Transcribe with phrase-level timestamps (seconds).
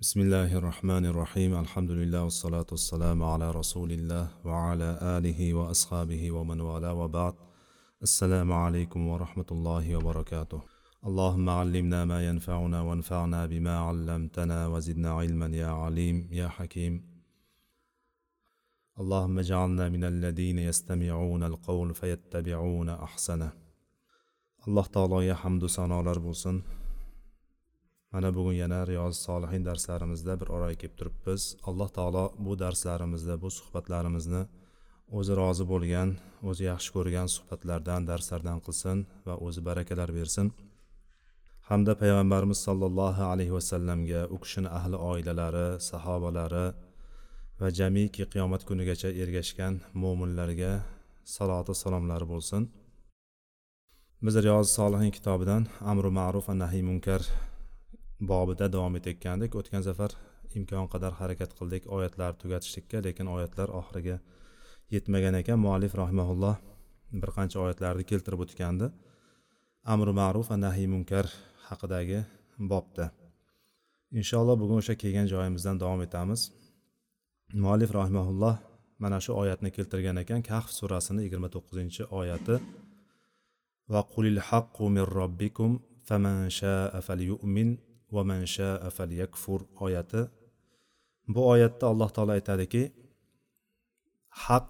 [0.00, 6.60] بسم الله الرحمن الرحيم الحمد لله والصلاة والسلام على رسول الله وعلى آله وأصحابه ومن
[6.60, 7.34] والاه وبعد
[8.02, 10.60] السلام عليكم ورحمة الله وبركاته
[11.06, 16.94] اللهم علمنا ما ينفعنا وانفعنا بما علمتنا وزدنا علما يا عليم يا حكيم
[19.00, 23.52] اللهم اجعلنا من الذين يستمعون القول فيتبعون أحسنه
[24.68, 26.56] alloh taologa hamdu sanolar bo'lsin
[28.12, 31.42] mana bugun yana riyoz solihin darslarimizda bir oraga kelib turibmiz.
[31.68, 34.42] Alloh taolo bu darslarimizda bu suhbatlarimizni
[35.18, 36.08] o'zi rozi bo'lgan
[36.48, 40.46] o'zi yaxshi ko'rgan suhbatlardan darslardan qilsin va o'zi barakalar bersin.
[41.68, 46.66] Hamda payg'ambarimiz sollallohu alayhi vasallamga u kishini ahli oilalari sahobalari
[47.60, 50.72] va jamiki qiyomat kunigacha ergashgan mo'minlarga
[51.36, 52.62] saloti salomlari bo'lsin.
[54.26, 57.20] Biz riyoz solihin kitobidan amri ma'ruf va nahiy munkar
[58.20, 59.54] bobida davom etayotgandik.
[59.60, 60.14] O'tgan safar
[60.58, 64.18] imkon qadar harakat qildik oyatlarni tugatishlikka lekin oyatlar oxiriga
[64.94, 65.58] yetmagan ekan.
[65.66, 66.56] Muallif rahimaulloh
[67.22, 68.90] bir qancha oyatlarni keltirib o'tgandi.
[69.92, 71.26] Amri ma'ruf va nahiy munkar
[71.68, 72.20] haqidagi
[72.72, 73.06] bobda.
[74.20, 76.40] Inshaalloh bugun o'sha kelgan joyimizdan davom etamiz.
[77.62, 78.56] Muallif rahimaulloh
[79.02, 80.40] mana shu oyatni keltirgan ekan.
[80.50, 82.56] Kahf surasini yigirma to'qqizinchi oyati.
[83.92, 85.70] Va qulil haqqu min robbikum
[86.08, 87.70] faman shaa falyu'min
[88.11, 90.21] ومن شاء فليكفر oyati
[91.27, 92.83] bu oyatda alloh taolo aytadiki
[94.45, 94.69] haq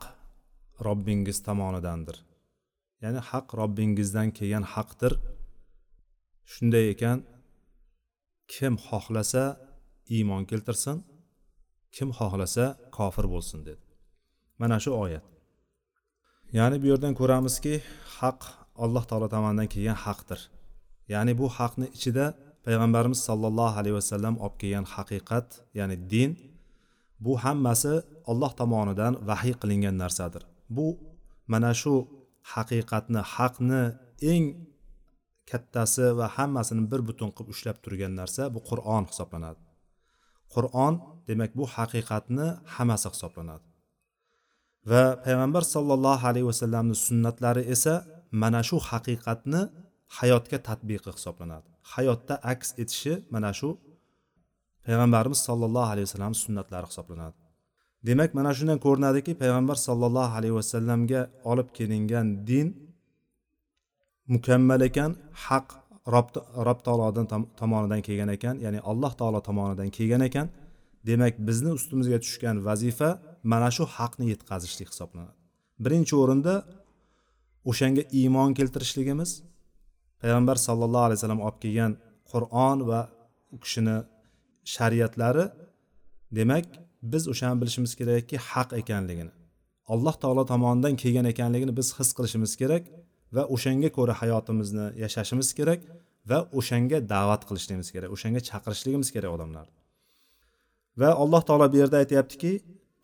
[0.87, 2.17] robbingiz tomonidandir
[3.03, 5.13] ya'ni haq robbingizdan kelgan haqdir
[6.53, 7.17] shunday ekan
[8.53, 9.43] kim xohlasa
[10.15, 10.97] iymon keltirsin
[11.95, 12.65] kim xohlasa
[12.97, 13.83] kofir bo'lsin dedi
[14.61, 15.25] mana shu oyat
[16.57, 17.73] ya'ni bu yerdan ko'ramizki
[18.17, 18.39] haq
[18.83, 20.39] alloh taolo tomonidan kelgan haqdir
[21.13, 22.25] ya'ni bu haqni ichida
[22.66, 26.30] payg'ambarimiz sollallohu alayhi vasallam olib kelgan haqiqat ya'ni din
[27.24, 27.94] bu hammasi
[28.30, 30.42] olloh tomonidan vahiy qilingan narsadir.
[30.76, 30.86] Bu
[31.52, 31.94] mana shu
[32.52, 33.82] haqiqatni haqni
[34.32, 34.44] eng
[35.50, 39.60] kattasi va hammasini bir butun qilib ushlab turgan narsa bu qur'on hisoblanadi.
[40.54, 40.94] Qur'on
[41.28, 43.66] demak bu haqiqatni hammasi hisoblanadi.
[44.90, 47.94] Va payg'ambar sollallohu alayhi vasallamni sunnatlari esa
[48.42, 49.60] mana shu haqiqatni
[50.18, 51.68] hayotga tatbiqi hisoblanadi.
[51.92, 53.68] Hayotda aks etishi mana shu
[54.86, 57.38] payg'ambarimiz sollallohu alayhi vasallam sunnatlari hisoblanadi.
[58.08, 62.66] Demak mana shundan ko'rinadiki payg'ambar sollallohu alayhi vasallamga olib kelingan din
[64.34, 65.10] mukammal ekan
[65.46, 65.66] haq
[66.66, 67.26] rob taolodan
[67.60, 70.46] tomonidan kelgan ekan ya'ni alloh taolo tomonidan kelgan ekan.
[71.08, 73.10] Demak bizni ustimizga tushgan vazifa
[73.52, 75.34] mana shu haqni yetkazishlik hisoblanadi.
[75.84, 76.54] Birinchi o'rinda
[77.70, 79.30] o'shanga iymon keltirishligimiz
[80.22, 81.92] payg'ambar sallallohu alayhi vasallam olib kelgan
[82.32, 83.00] qur'on va
[83.54, 83.96] u kishini
[84.74, 85.44] shariatlari
[86.38, 86.66] demak
[87.12, 89.32] biz o'shani bilishimiz kerakki haq ekanligini
[89.92, 92.84] alloh taolo tomonidan kelgan ekanligini biz his qilishimiz kerak
[93.36, 95.80] va o'shanga ko'ra hayotimizni yashashimiz kerak
[96.30, 99.76] va o'shanga da'vat qilishligimiz kerak o'shanga chaqirishligimiz kerak odamlarni
[101.00, 102.52] va alloh taolo bu yerda aytyaptiki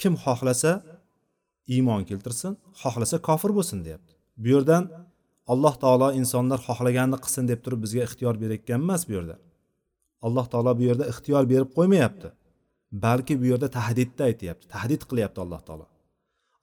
[0.01, 0.73] kim xohlasa
[1.75, 4.13] iymon keltirsin xohlasa kofir bo'lsin deyapti.
[4.43, 4.83] Bu yerdan
[5.53, 9.37] alloh taolo insonlar xohlaganini qilsin deb turib bizga ixtiyor berayotgan emas bu yerda.
[10.27, 12.28] Alloh taolo bu yerda ixtiyor berib qo'ymayapti.
[13.05, 15.87] Balki bu yerda tahdidda aytyapti tahdid qilyapti alloh taolo.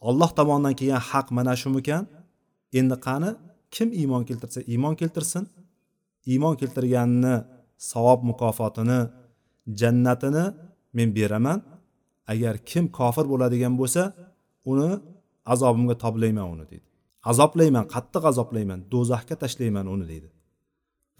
[0.10, 2.04] Alloh tomonidan kelgan haq mana shumikan
[2.80, 3.32] endi qani?
[3.76, 5.44] Kim iymon keltirsa iymon keltirsin.
[6.32, 7.36] Iymon keltirganini
[7.92, 9.00] savob mukofotini
[9.80, 10.46] jannatini
[10.98, 11.60] men beraman.
[12.34, 14.04] Agar kim kofir bo'ladigan bo'lsa
[14.72, 14.90] uni
[15.54, 16.91] azobimga toblayman uni deydi
[17.30, 20.30] azoblayman qattiq azoblayman do'zaxga tashlayman uni deydi.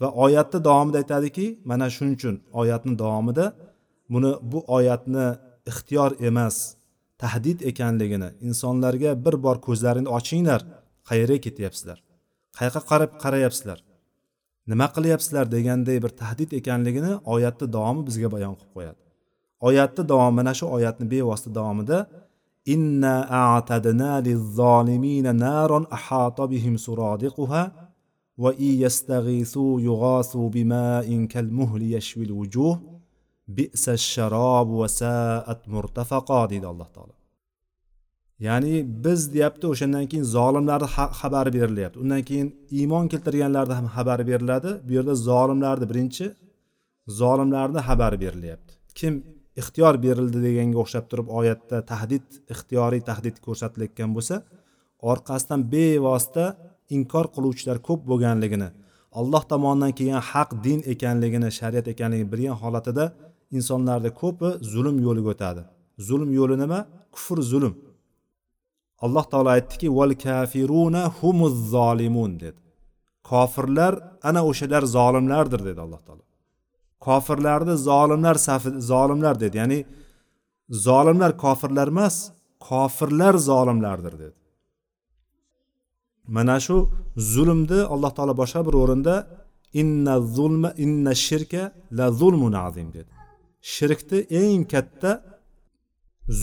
[0.00, 3.44] Va oyatni davomida aytadiki mana shuning uchun oyatni davomida
[4.12, 5.26] buni bu oyatni
[5.70, 6.56] ixtiyor emas
[7.22, 10.60] tahdid ekanligini insonlarga bir bor ko'zlaringni ochinglar
[11.08, 11.98] qayerga ketyapsizlar.
[12.58, 13.78] Qayoqqa qarab qarayapsizlar?
[14.70, 18.98] Nima qilyapsizlar deganday bir tahdid ekanligini oyatni davomi bizga bayon qilib qo'yadi.
[19.68, 21.98] Oyatni davomi mana shu oyatni bevosita davomida
[22.67, 27.63] إنا أعتدنا للظالمين نارا أحاط بهم سرادقها
[28.37, 32.81] وإن يستغيثوا يغاثوا بماء كالمهل يشوي الوجوه
[33.47, 37.13] بئس الشراب وساءت مرتفقا deydi alloh taolo
[38.39, 40.87] ya'ni biz deyapti o'shandan keyin zolimlarni
[41.19, 42.47] xabari berilyapti undan keyin
[42.79, 46.25] iymon keltirganlarni ham xabari beriladi bu yerda zolimlarni birinchi
[47.21, 49.13] zolimlarni xabari berilyapti kim
[49.60, 54.36] Ixtiyor berildi deganga o'xshab turib oyatda tahdid ixtiyoriy tahdid ko'rsatilayotgan bo'lsa
[55.12, 56.44] orqasidan bevosita
[56.96, 58.68] inkor qiluvchilar ko'p bo'lganligini
[59.20, 63.04] alloh tomonidan kelgan haq din ekanligini shariat ekanligini bilgan holatida
[63.56, 65.62] insonlarda ko'pi zulm yo'liga o'tadi.
[66.08, 66.80] Zulm yo'li nima?
[67.14, 67.74] Kufr zulm.
[69.04, 72.60] Alloh taolo aytdiki val kafiruna humuz zolimun dedi.
[73.30, 73.94] Kofirlar
[74.28, 76.24] ana o'shalar zolimlardir dedi alloh taolo.
[77.06, 79.56] Kofirlarni zolimlar safi zolimlar dedi.
[79.62, 79.78] Ya'ni
[80.86, 82.16] zolimlar kofirlar emas
[82.68, 84.36] kofirlar zolimlardir dedi.
[86.36, 86.76] Mana shu
[87.32, 89.14] zulmni alloh taolo boshqa bir o'rinda
[89.80, 91.62] inna zulma inna shirka
[91.98, 93.12] la zulmun azim dedi.
[93.74, 95.10] Shirkni eng katta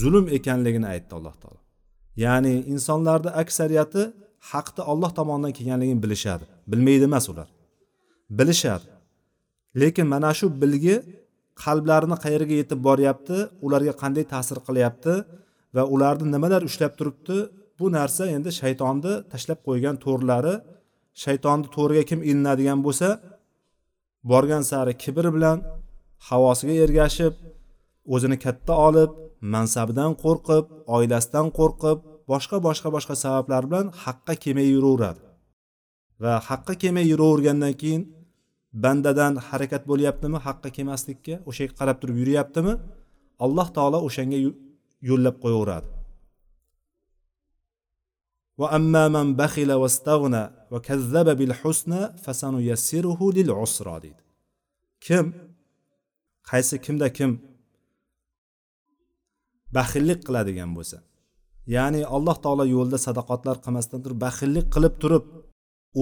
[0.00, 1.60] zulm ekanligini aytdi alloh taolo.
[2.24, 4.02] Ya'ni insonlarni aksariyati
[4.52, 6.44] haqni olloh tomonidan kelganligini bilishadi.
[6.70, 7.48] Bilmaydi emas ular.
[8.38, 8.86] Bilishadi.
[9.80, 10.96] Lekin mana shu bilgi
[11.62, 13.36] qalblarini qayerga yetib boryapti
[13.66, 15.14] ularga qanday ta'sir qilyapti
[15.76, 17.36] va ularni nimalar ushlab turibdi
[17.78, 20.54] bu narsa endi shaytonni tashlab qo'ygan to'rlari.
[21.24, 23.08] Shaytonni to'riga kim ilinadigan bo'lsa
[24.30, 25.58] borgan sari kibr bilan
[26.28, 27.34] havosiga ergashib
[28.14, 29.10] o'zini katta olib
[29.54, 30.64] mansabidan qo'rqib
[30.96, 31.98] oilasidan qo'rqib
[32.30, 35.20] boshqa boshqa boshqa sabablar bilan haqqa kelmay yuraveradi.
[36.22, 38.02] Va haqqa kelmay yuravergandan keyin
[38.83, 42.73] bandadan harakat bo'lyaptimi haqqa kelmaslikka o'sha yerga qarab turib yuryaptimi
[43.45, 44.37] alloh taolo o'shanga
[45.09, 45.89] yo'llab qo'yaveradi
[48.61, 54.23] وأما من بخل واستغنى وكذب بالحسنى فسنيسره للعسرى deydi
[55.05, 55.25] kim
[56.49, 57.31] qaysi kimda kim
[59.77, 60.97] baxillik qiladigan bo'lsa
[61.75, 65.23] ya'ni alloh taolo yo'lida sadoqatlar qilmasdan turib baxillik qilib turib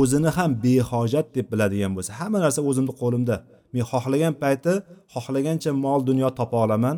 [0.01, 3.37] o'zini ham behojat deb biladigan bo'lsa hamma narsa o'zimni qo'limda.
[3.73, 4.73] Men xohlagan payti
[5.15, 6.97] xohlagancha mol dunyo topa olaman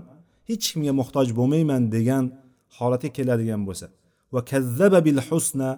[0.49, 2.25] hech kimga muhtoj bo'lmayman degan
[2.77, 3.87] holatga keladigan bo'lsa.
[4.35, 5.71] Va kazzaba bil husna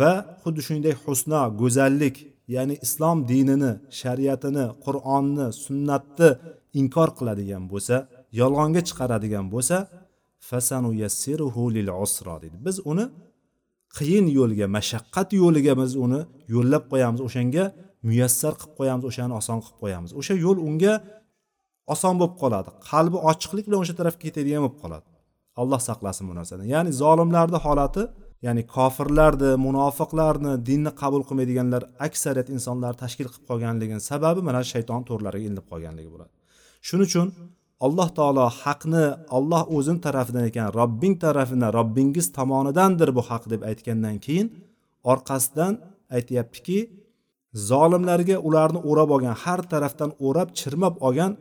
[0.00, 0.12] va
[0.42, 2.16] xuddi shuningdek husno go'zallik
[2.54, 6.30] ya'ni islom dinini shariatini qur'onni sunnatni
[6.80, 7.96] inkor qiladigan bo'lsa
[8.40, 9.76] yolg'onga chiqaradigan bo'lsa
[10.48, 12.56] fasanu yassiruhu lil usra deydi.
[12.66, 13.04] Biz uni
[13.96, 16.20] qiyin yo'lga mashaqqat yo'liga biz uni
[16.54, 17.64] yo'llab qo'yamiz o'shanga
[18.08, 20.10] muyassar qilib qo'yamiz o'shani oson qilib qo'yamiz.
[20.20, 20.94] O'sha yo'l unga
[21.94, 22.70] oson bo'lib qoladi.
[22.90, 25.06] Qalbi ochiqlik bilan o'sha tarafga ketadigan bo'lib qoladi.
[25.60, 28.02] Alloh saqlasin bu narsadan ya'ni zolimlarni holati
[28.46, 35.46] ya'ni kofirlarni munofiqlarni dinni qabul qilmaydiganlar aksariyat insonlar tashkil qilib qolganligini sababi mana shayton to'rlariga
[35.48, 36.32] ilinib qolganligi bo'ladi.
[36.86, 37.26] Shuning uchun
[37.84, 39.04] alloh taolo haqni
[39.36, 44.46] olloh o'zini tarafidan ekan robbing tarafidan robbingiz tomonidandir bu haq deb aytgandan keyin
[45.12, 45.72] orqasidan
[46.16, 46.78] aytyaptiki
[47.70, 51.32] zolimlarga ularni o'rab olgan har tarafdan o'rab chirmab olgan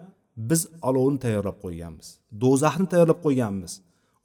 [0.50, 2.08] biz olovni tayyorlab qo'yganmiz
[2.44, 3.74] do'zaxni tayyorlab qo'yganmiz.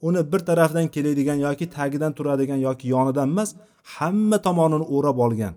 [0.07, 3.49] Uni bir tarafdan keladigan yoki tagidan turadigan yoki yonidan emas
[3.95, 5.53] hamma tomonini o'rab olgan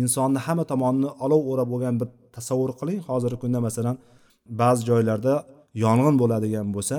[0.00, 3.00] insonni hamma tomonini olov o'rab olgan bir tasavvur qiling.
[3.08, 3.96] Hozirgi kunda masalan
[4.60, 5.32] ba'zi joylarda
[5.82, 6.96] yong'in bo'ladigan bo'lsa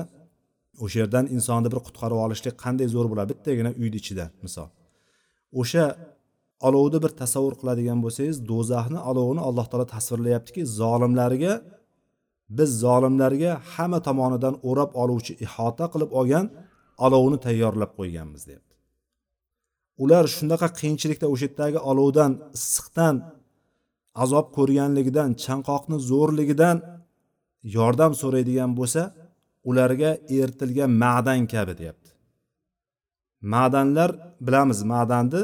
[0.83, 3.29] o'sha yerdan insonni bir qutqarib olishlik qanday zo'r bo'ladi?
[3.31, 4.69] Bittagina uyni ichida misol.
[5.61, 5.85] O'sha
[6.67, 11.53] olovni bir tasavvur qiladigan bo'lsangiz do'zaxni olovini alloh taolo tasvirlayaptiki zolimlarga
[12.57, 16.45] biz zolimlarga hamma tomonidan o'rab oluvchi ihota qilib olgan
[17.05, 18.73] olovni tayyorlab qo'yganmiz deyapti.
[20.03, 23.15] Ular shunaqa qiyinchilikda o'sha yerdagi olovdan issiqdan
[24.23, 26.77] azob ko'rganligidan chanqoqni zo'rligidan
[27.75, 29.01] yordam so'raydigan bo'lsa
[29.69, 32.09] ularga eritilgan ma'dan kabi deyapti.
[33.53, 34.09] Ma'danlar
[34.47, 35.41] bilamiz ma'danni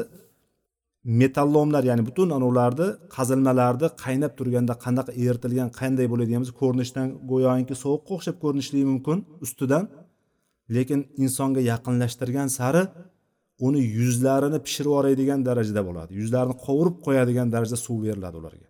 [1.20, 8.36] metallomlar ya'ni butun anavlarni qazilmalarni qaynab turganda qanaqa eritilgan qanday bo'ladiganimiz ko'rinishdan go'yoki sovuqqa o'xshab
[8.44, 9.84] ko'rinishligi mumkin ustidan.
[10.74, 12.82] Lekin insonga yaqinlashtirgan sari
[13.66, 16.10] uni yuzlarini pishirib yuboradigan darajada bo'ladi.
[16.20, 18.68] Yuzlarini qovurib qo'yadigan darajada suv beriladi ularga.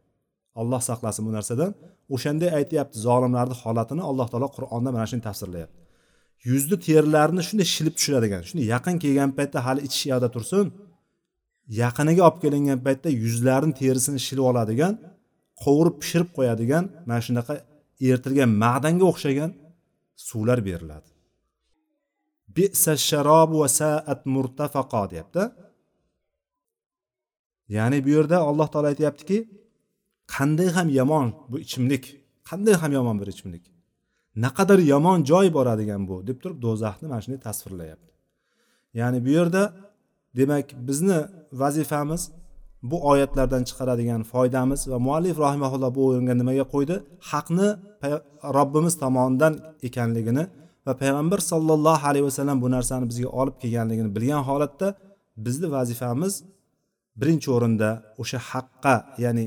[0.61, 1.71] Alloh saqlasin bu narsadan.
[2.15, 5.79] O'shanday aytyapti zolimlarni holatini alloh taolo qur'onda mana shuni tafsirlayapti.
[6.49, 10.67] Yuzni terilarini shunday shilib tushiradigan shunday yaqin kelgan paytda hali ichish yoqda tursin
[11.83, 14.95] yaqiniga olib kelingan paytda yuzlarini terisini shilib oladigan
[15.63, 17.55] qovurib pishirib qo'yadigan mana shunaqa
[18.09, 19.51] eritilgan ma'danga o'xshagan
[20.29, 21.09] suvlar beriladi.
[22.57, 25.43] Bisa sharob va saat murtafaqo deyapti.
[27.77, 29.39] Ya'ni bu yerda alloh taolo aytyaptiki
[30.35, 32.05] qanday ham yomon bu ichimlik.
[32.51, 33.65] Qanday ham yomon bir ichimlik.
[34.45, 38.13] Naqadar yomon joy boradigan bu deb turib do'zaxni mana shunday tasvirlayapti.
[39.01, 39.63] Ya'ni bu yerda
[40.39, 41.19] demak bizni
[41.53, 42.23] vazifamiz
[42.91, 46.97] bu oyatlardan chiqaradigan foydamiz va muallif rahimaulloh bu o'ringa nimaga qo'ydi?
[47.31, 47.69] Haqni
[48.57, 49.55] robbimiz tomonidan
[49.89, 50.45] ekanligini
[50.87, 54.89] va payg'ambar sollallohu alayhi vasallam bu narsani bizga olib kelganligini bilgan holatda
[55.47, 56.35] bizni vazifamiz
[57.21, 57.89] birinchi o'rinda
[58.23, 59.47] o'sha haqqa ya'ni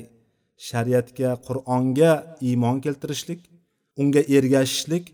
[0.69, 2.12] shariatga qur'onga
[2.50, 3.41] iymon keltirishlik
[4.01, 5.05] unga ergashishlik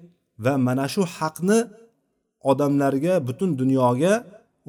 [0.43, 1.59] va mana shu haqni
[2.51, 4.13] odamlarga butun dunyoga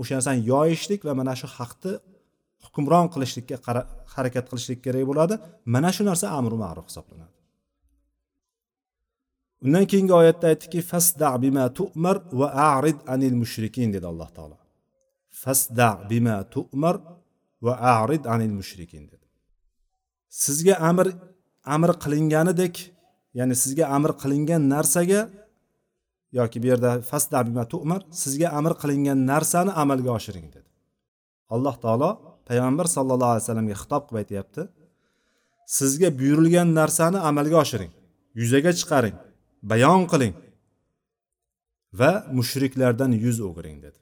[0.01, 1.93] o'sha narsani yoyishlik va mana shu haqni
[2.65, 3.57] hukmron qilishlikka
[4.15, 5.35] harakat qilishlik kerak bo'ladi.
[5.75, 7.35] Mana shu narsa amri ma'ruf hisoblanadi.
[9.65, 14.57] Undan keyingi oyatda aytdiki fasda bima tu'mar va arid anil mushrikin dedi alloh taolo.
[15.43, 16.97] Fasda bima tu'mar
[17.67, 19.22] va arid anil mushrikin dedi.
[20.33, 21.07] Sizga amr
[21.75, 22.75] amr qilinganidek
[23.39, 25.21] ya'ni sizga amr qilingan narsaga
[26.39, 30.69] yoki bu yerda fasda bima tu'mar sizga amr qilingan narsani amalga oshiring dedi.
[31.55, 32.11] Alloh taolo
[32.49, 34.63] payg'ambar sallallohu alayhi vasallamga xitob qilib aytyapti.
[35.79, 37.93] Sizga buyurilgan narsani amalga oshiring
[38.41, 39.17] yuzaga chiqaring
[39.71, 40.35] bayon qiling
[42.01, 43.99] va mushriklardan yuz o'giring dedi.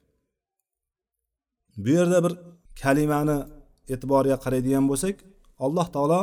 [1.83, 2.33] Bu yerda bir
[2.81, 3.37] kalimani
[3.93, 5.15] e'tiboriga qaraydigan bo'lsak
[5.65, 6.21] alloh taolo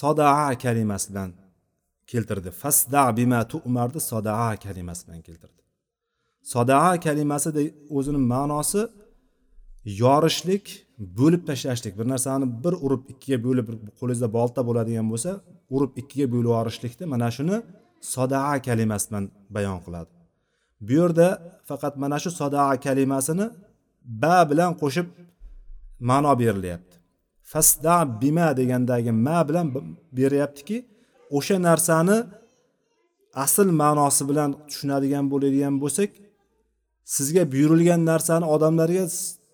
[0.00, 1.30] sodaa kalimasi bilan
[2.10, 2.50] keltirdi.
[2.62, 5.60] Fasda bima tu'marni sodaa kalimasi bilan keltirdi.
[6.52, 7.48] Sodaa kalimasi
[7.96, 8.82] o'zini ma'nosi
[10.02, 10.64] yorishlik
[11.18, 11.92] bo'lib tashlashlik.
[11.98, 13.66] Bir narsani bir urib ikkiga bo'lib
[13.98, 15.30] qo'lingizda bolta bo'ladigan bo'lsa
[15.74, 17.56] urib ikkiga bo'lib yuborishlikni mana shuni
[18.14, 19.24] sodaa kalimasi bilan
[19.56, 20.10] bayon qiladi.
[20.86, 21.28] Bu yerda
[21.68, 23.46] faqat mana shu sodaa kalimasini
[24.22, 25.06] ba bilan qo'shib
[26.10, 26.93] ma'no berilyapti.
[27.52, 29.66] Fasda bima degandagi ma bilan
[30.18, 30.76] beryaptiki
[31.38, 32.18] o'sha narsani
[33.44, 36.10] asl ma'nosi bilan tushunadigan bo'ladigan bo'lsak
[37.16, 39.04] sizga buyurilgan narsani odamlarga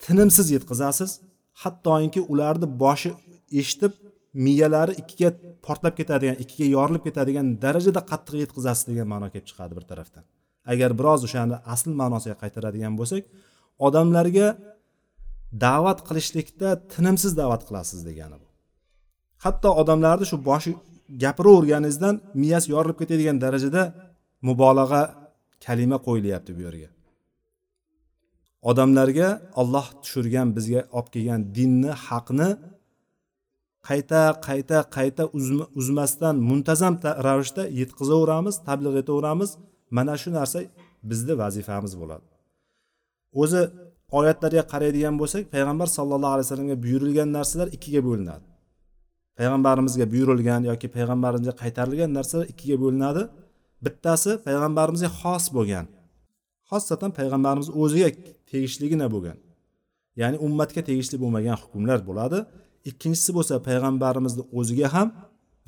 [0.05, 1.11] tinimsiz yetkazasiz.
[1.63, 3.11] Hattoki ularni boshi
[3.61, 3.93] eshitib
[4.47, 5.31] miyalari ikkiga
[5.67, 10.25] portlab ketadigan ikkiga yorilib ketadigan darajada qattiq yetkazasiz degan ma'no kelib chiqadi bir tarafdan.
[10.73, 13.23] Agar biroz o'shani asl ma'nosiga qaytaradigan bo'lsak
[13.87, 14.47] odamlarga
[15.65, 18.47] da'vat qilishlikda tinimsiz da'vat qilasiz degani bu.
[19.45, 20.73] Hatto odamlarni shu boshi
[21.23, 23.83] gapiraverganingizdan miyasi yorilib ketadigan darajada
[24.49, 25.03] mubolag'a
[25.65, 26.91] kalima qo'yilyapti bu yerga.
[28.71, 29.29] Odamlarga
[29.61, 32.49] olloh tushirgan bizga olib kelgan dinni haqni
[33.89, 35.25] qayta qayta qayta
[35.81, 36.95] uzmasdan muntazam
[37.27, 39.51] ravishda yetkazaveramiz tabliq etaveramiz.
[39.97, 40.59] Mana shu narsa
[41.11, 42.27] bizni vazifamiz bo'ladi.
[43.43, 43.63] O'zi
[44.19, 48.45] oyatlarga qaraydigan bo'lsak payg'ambar sallallohu alayhi vasallamga buyurilgan narsalar ikkiga bo'linadi.
[49.39, 53.23] Payg'ambarimizga buyurilgan yoki payg'ambarimizga qaytarilgan narsalar ikkiga bo'linadi.
[53.85, 55.87] Bittasi payg'ambarimizga xos bo'lgan.
[56.71, 58.09] Xosatan payg'ambarimiz o'ziga
[58.51, 59.37] tegishligina bo'lgan.
[60.21, 62.39] Ya'ni ummatga tegishli bo'lmagan hukmlar bo'ladi.
[62.91, 65.09] Ikkinchisi bo'lsa payg'ambarimizni o'ziga ham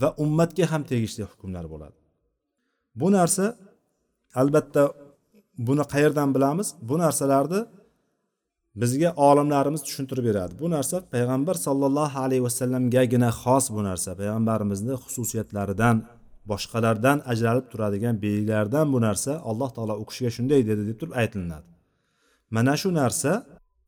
[0.03, 1.97] va ummatga ham tegishli hukmlar bo'ladi.
[3.01, 3.45] Bu narsa
[4.41, 4.83] albatta
[5.69, 6.69] buni qayerdan bilamiz?
[6.89, 7.61] Bu narsalarni
[8.77, 10.55] bizga olimlarimiz tushuntirib beradi.
[10.61, 14.11] Bu narsa payg'ambar sollallohu alayhi vasallamgagina xos bu narsa.
[14.21, 15.97] Payg'ambarimizni xususiyatlaridan
[16.51, 21.69] boshqalardan ajralib turadigan belgilardan bu narsa alloh taolo u kishiga shunday dedi deb turib aytilinadi.
[22.51, 23.33] Mana shu narsa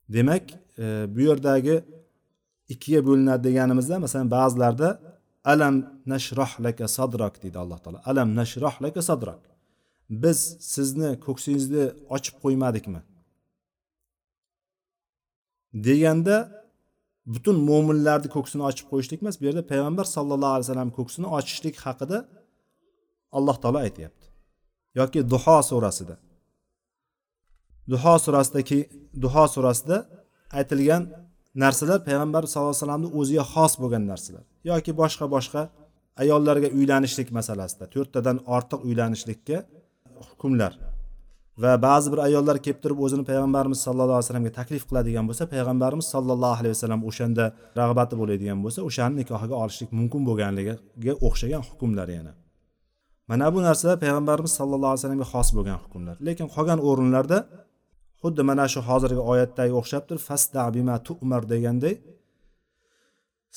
[0.09, 0.45] demak
[0.79, 1.77] e, bu yerdagi
[2.69, 4.89] ikkiga bo'linadi deganimizda masalan ba'zilarda
[5.53, 5.75] alam
[6.13, 7.99] nashroh laka sadrak deydi alloh taolo.
[8.11, 9.41] Alam nashroh laka sadrak.
[10.11, 10.39] Biz
[10.75, 11.85] sizni ko'ksingizni
[12.17, 13.01] ochib qo'ymadikmi?
[15.87, 16.37] Deganda
[17.35, 22.19] butun mo'minlarni ko'ksini ochib qo'yishlik emas bu yerda payg'ambar sallallohu alayhi vasallam ko'ksini ochishlik haqida
[23.37, 24.27] alloh taolo aytyapti.
[24.99, 26.17] Yoki duho surasida.
[27.93, 28.79] Duho surasidagi
[29.25, 29.97] duho surasida
[30.59, 31.03] aytilgan
[31.63, 34.45] narsalar payg'ambar sallallohu alayhi vasallamni o'ziga xos bo'lgan narsalar.
[34.71, 35.63] Yoki boshqa boshqa
[36.23, 39.57] ayollarga uylanishlik masalasida to'rttadan ortiq uylanishlikka
[40.29, 40.73] hukmlar.
[41.63, 46.07] Va ba'zi bir ayollar kelib turib o'zini payg'ambarimiz sallallohu alayhi vasallamga taklif qiladigan bo'lsa payg'ambarimiz
[46.15, 47.45] sallallohu alayhi vasallam o'shanda
[47.81, 52.33] rag'bati bo'ladigan bo'lsa o'shani nikohiga olishlik mumkin bo'lganligiga o'xshagan hukmlar yana.
[53.31, 56.17] Mana bu narsalar payg'ambarimiz sallallohu alayhi vasallamga xos bo'lgan hukmlar.
[56.29, 57.39] Lekin qolgan o'rinlarda
[58.23, 61.95] xuddi mana shu hozirgi oyatdagi o'xshab turib fasda bima tu'mar deganday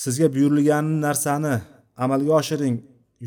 [0.03, 1.55] sizga buyurilgan narsani
[2.03, 2.75] amalga oshiring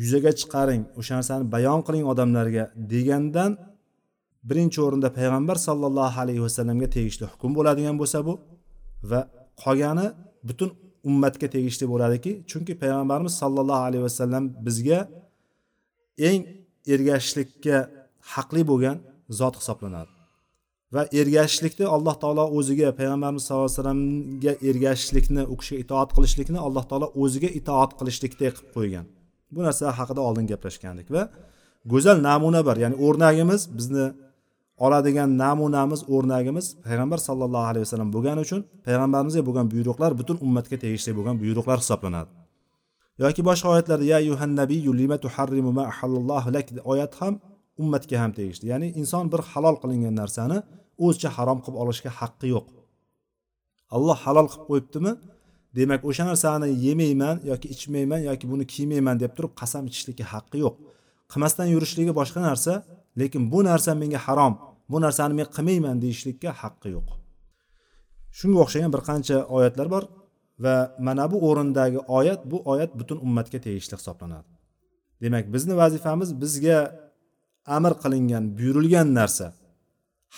[0.01, 2.63] yuzaga chiqaring o'sha narsani bayon qiling odamlarga
[2.93, 3.51] degandan
[4.49, 8.33] birinchi o'rinda payg'ambar sollallohu alayhi vasallamga tegishli hukm bo'ladigan bo'lsa bu
[9.11, 9.21] va
[9.63, 10.07] qolgani
[10.49, 10.69] butun
[11.09, 14.99] ummatga tegishli bo'ladiki chunki payg'ambarimiz sollallohu alayhi vasallam bizga
[16.29, 16.41] eng
[16.93, 17.77] ergashishlikka
[18.33, 18.97] haqli bo'lgan
[19.39, 20.11] zot hisoblanadi.
[20.95, 26.83] Va ergashishlikni alloh taolo o'ziga payg'ambarimiz sallallohu alayhi vasallamga ergashishlikni u kishiga itoat qilishlikni alloh
[26.89, 29.05] taolo o'ziga itoat qilishlikdek qilib qo'ygan.
[29.53, 31.23] Bu narsa haqida oldin gaplashgandik va
[31.91, 34.05] go'zal namuna bor ya'ni o'rnagimiz bizni
[34.85, 41.11] oladigan namunamiz o'rnagimiz payg'ambar sallallohu alayhi vasallam bo'lgani uchun payg'ambarimizga bo'lgan buyruqlar butun ummatga tegishli
[41.17, 42.29] bo'lgan buyruqlar hisoblanadi.
[43.23, 46.67] Yoki boshqa oyatlarda ya yuhan nabiyyu lima tuharrimu ma ahallallohu lak?
[46.91, 47.33] oyat ham
[47.81, 48.65] ummatga ham tegishli.
[48.73, 50.57] Ya'ni inson bir halol qilingan narsani
[51.05, 52.65] o'zicha harom qilib olishga haqqi yo'q.
[53.95, 55.11] Alloh halol qilib qo'yibdimi?
[55.77, 60.75] Demak o'sha narsani yemayman yoki ichmayman yoki buni kiymayman deb turib qasam ichishlikka haqqi yo'q.
[61.31, 62.73] Qilmasdan yurishligi boshqa narsa
[63.21, 64.53] lekin bu narsa menga harom.
[64.89, 67.09] Bu narsani men qilmayman deyishlikka haqqi yo'q.
[68.37, 70.03] Shunga o'xshagan bir qancha oyatlar bor
[70.63, 70.75] va
[71.07, 74.49] mana bu o'rindagi oyat bu oyat butun ummatga tegishli hisoblanadi.
[75.21, 76.77] Demak bizni vazifamiz bizga
[77.77, 79.47] amr qilingan buyurilgan narsa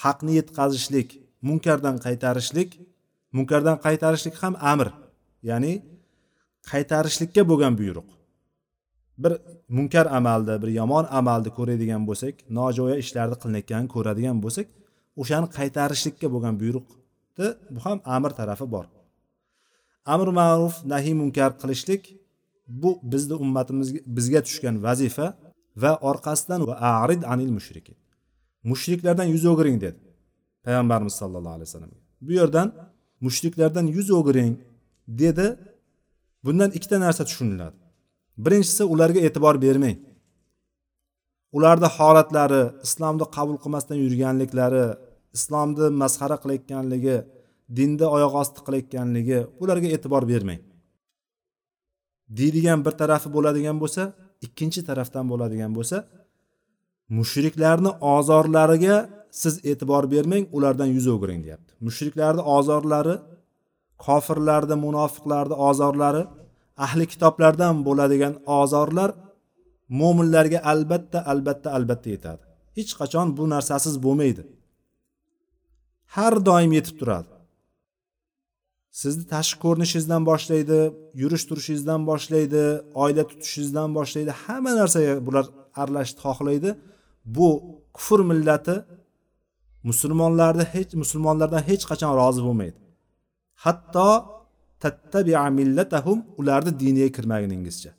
[0.04, 1.10] haqni yetkazishlik
[1.48, 2.70] munkardan qaytarishlik
[3.38, 4.88] munkardan qaytarishlik ham amr
[5.50, 5.74] ya'ni
[6.72, 8.08] qaytarishlikka bo'lgan buyruq.
[9.18, 9.34] Bir
[9.70, 14.68] munkar amalni bir yomon amalni ko'radigan bo'lsak nojo'ya ishlarni qilinayotganini ko'radigan bo'lsak
[15.22, 18.86] o'shani qaytarishlikka bo'lgan buyruqni bu ham amr tarafi bor.
[20.14, 22.04] Amr ma'ruf nahiy munkar qilishlik
[22.82, 25.28] bu bizni ummatimizga bizga tushgan vazifa
[25.84, 27.96] va orqasidan va arid anil mushrikin
[28.72, 30.00] mushriklardan yuz o'giring dedi
[30.66, 31.92] payg'ambarimiz sallallohu alayhi vasallam
[32.26, 32.68] bu yerdan
[33.26, 34.54] mushriklardan yuz o'giring
[35.08, 35.48] dedi.
[36.46, 37.76] Bundan ikkita narsa tushuniladi.
[38.38, 39.98] Birinchisi ularga e'tibor bermang.
[41.58, 44.86] Ularni holatlari islomni qabul qilmasdan yurganliklari
[45.38, 47.18] islomni masxara qilayotganligi
[47.78, 50.62] dinni oyoq osti qilayotganligi ularga e'tibor bermang.
[52.38, 54.04] Deydigan bir tarafi bo'ladigan bo'lsa
[54.46, 55.98] ikkinchi tarafdan bo'ladigan bo'lsa
[57.18, 58.96] mushriklarni ozorlariga
[59.42, 61.72] siz e'tibor bermang ulardan yuz o'giring deyapti.
[61.88, 63.16] Mushriklarni ozorlari
[64.06, 66.24] kofirlarni munofiqlarni ozorlari
[66.86, 69.10] ahli kitoblardan bo'ladigan ozorlar
[70.00, 72.44] mo'minlarga albatta albatta albatta yetadi.
[72.78, 74.44] Hech qachon bu narsasiz bo'lmaydi.
[76.16, 77.32] Har doim yetib turadi.
[79.02, 80.80] Sizni tashqi ko'rinishingizdan boshlaydi
[81.22, 82.64] yurish turishingizdan boshlaydi
[83.04, 85.46] oila tutishingizdan boshlaydi hamma narsaga bular
[85.82, 86.70] aralashishni xohlaydi.
[87.36, 87.48] Bu
[87.98, 88.76] kufr millati
[89.90, 92.78] musulmonlarni hech musulmonlardan hech qachon rozi bo'lmaydi.
[93.64, 94.10] Hatto
[94.84, 97.92] tattabia millatahum ularni diniga kirmaguningizcha.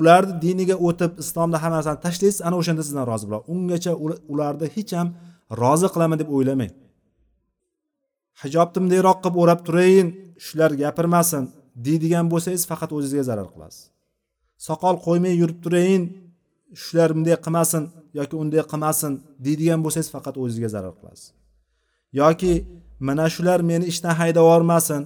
[0.00, 3.44] Ularni diniga o'tib islomda hamma narsani tashlaysiz ana o'shanda sizdan rozi bo'ladi.
[3.54, 3.92] Ungacha
[4.32, 5.08] ularni hech ham
[5.62, 6.72] rozi qilaman deb o'ylamang.
[8.42, 10.08] Hijobni bundayroq qilib o'rab turayin
[10.46, 11.44] shular gapirmasin.
[11.86, 13.82] Deydigan bo'lsangiz faqat o'zingizga zarar qilasiz.
[14.66, 16.02] Soqol qo'ymay yurib turayin
[16.84, 17.82] shular bunday qilmasin
[18.18, 19.12] yoki unday qilmasin
[19.46, 21.26] deydigan bo'lsangiz faqat o'zingizga zarar qilasiz.
[22.20, 22.52] Yoki
[23.08, 25.02] mana shular meni ishdan haydab yubormasin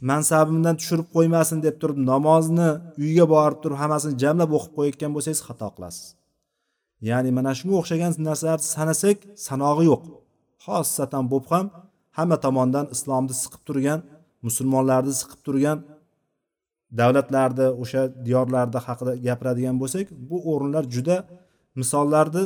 [0.00, 2.68] mansabimdan tushirib qo'ymasin deb turib namozni
[3.04, 6.06] uyga borib turib hammasini jamlab o'qib qo'yayotgan bo'lsangiz xato qilasiz.
[7.08, 10.02] Ya'ni mana shunga o'xshagan narsalarni sanasak sanog'i yo'q.
[10.64, 11.66] Xosatan bo'lib ham
[12.18, 14.00] hamma tomondan islomni siqib turgan
[14.46, 15.78] musulmonlarni siqib turgan
[17.00, 21.16] davlatlarni o'sha diyorlarni haqida gapiradigan bo'lsak bu o'rinlar juda
[21.80, 22.42] misollarni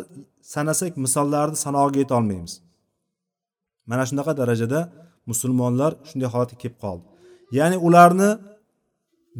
[0.55, 2.53] sanasak misollarni sanog'iga yetolmaymiz.
[3.91, 4.81] Mana shunaqa darajada
[5.31, 7.05] musulmonlar shunday holatga kelib qoldi.
[7.59, 8.31] Ya'ni ularni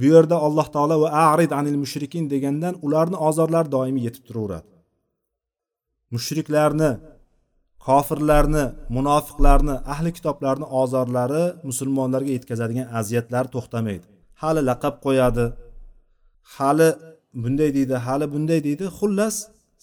[0.01, 4.69] bu yerda alloh taolo va arid anil mushrikin degandan ularni ozorlari doimiy yetib turaveradi.
[6.15, 6.91] Mushriklarni
[7.87, 8.65] kofirlarni
[8.97, 14.07] munofiqlarni ahli kitoblarni ozorlari musulmonlarga yetkazadigan aziyatlar to'xtamaydi.
[14.43, 15.45] Hali laqab qo'yadi
[16.57, 16.89] hali
[17.43, 19.37] bunday deydi hali bunday deydi xullas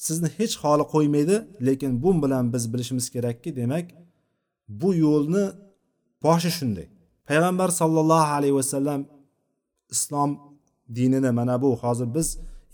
[0.05, 1.35] sizni hech holi qo'ymaydi
[1.67, 3.85] lekin bu bilan biz bilishimiz kerakki demak
[4.81, 5.43] bu yo'lni
[6.25, 6.87] boshi shunday.
[7.29, 9.01] Payg'ambar sollallohu alayhi vasallam
[9.95, 10.31] islom
[10.97, 12.27] dinini mana bu hozir biz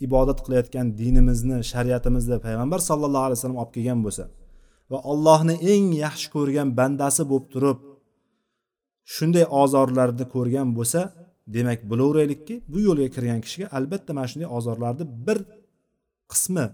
[0.06, 4.24] ibodat qilayotgan dinimizni shariatimizni payg'ambar sallallohu alayhi vasallam olib kelgan bo'lsa
[4.90, 7.78] va allohni eng yaxshi ko'rgan bandasi bo'lib turib
[9.14, 11.00] shunday ozorlarni ko'rgan bo'lsa
[11.56, 15.38] demak bilaveraylikki bu yo'lga kirgan kishiga albatta mana shunday ozorlarni bir
[16.32, 16.66] qismi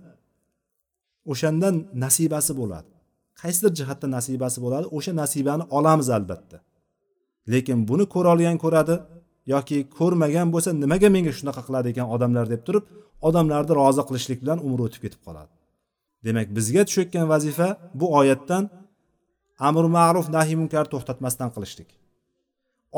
[1.32, 2.90] o'shandan nasibasi bo'ladi.
[3.40, 6.56] Qaysidir jihatda nasibasi bo'ladi o'sha nasibani olamiz albatta.
[7.52, 8.96] Lekin buni ko'ra olgan ko'radi
[9.52, 12.84] yoki ko'rmagan bo'lsa nimaga menga shunaqa qiladi ekan odamlar deb turib
[13.28, 15.52] odamlarni rozi qilishlik bilan umri o'tib ketib qoladi.
[16.26, 17.68] Demak bizga tushayotgan vazifa
[18.00, 18.64] bu oyatdan
[19.68, 21.90] amr ma'ruf nahiy munkar to'xtatmasdan qilishlik.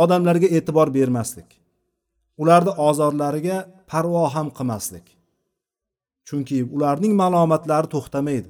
[0.02, 1.48] Odamlarga e'tibor bermaslik.
[2.42, 3.56] Ularni ozorlariga
[3.90, 5.06] parvo ham qilmaslik.
[6.28, 8.48] Chunki ularning malomatlari to'xtamaydi.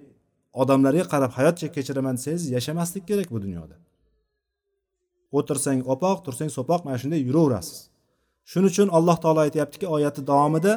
[0.62, 3.76] Odamlarga qarab hayot kechiraman desangiz yashamaslik kerak bu dunyoda.
[5.38, 7.78] O'tirsang opoq tursang so'poq mana shunday yuraverasiz.
[8.50, 10.72] Shuning uchun alloh taolo aytyaptiki oyati davomida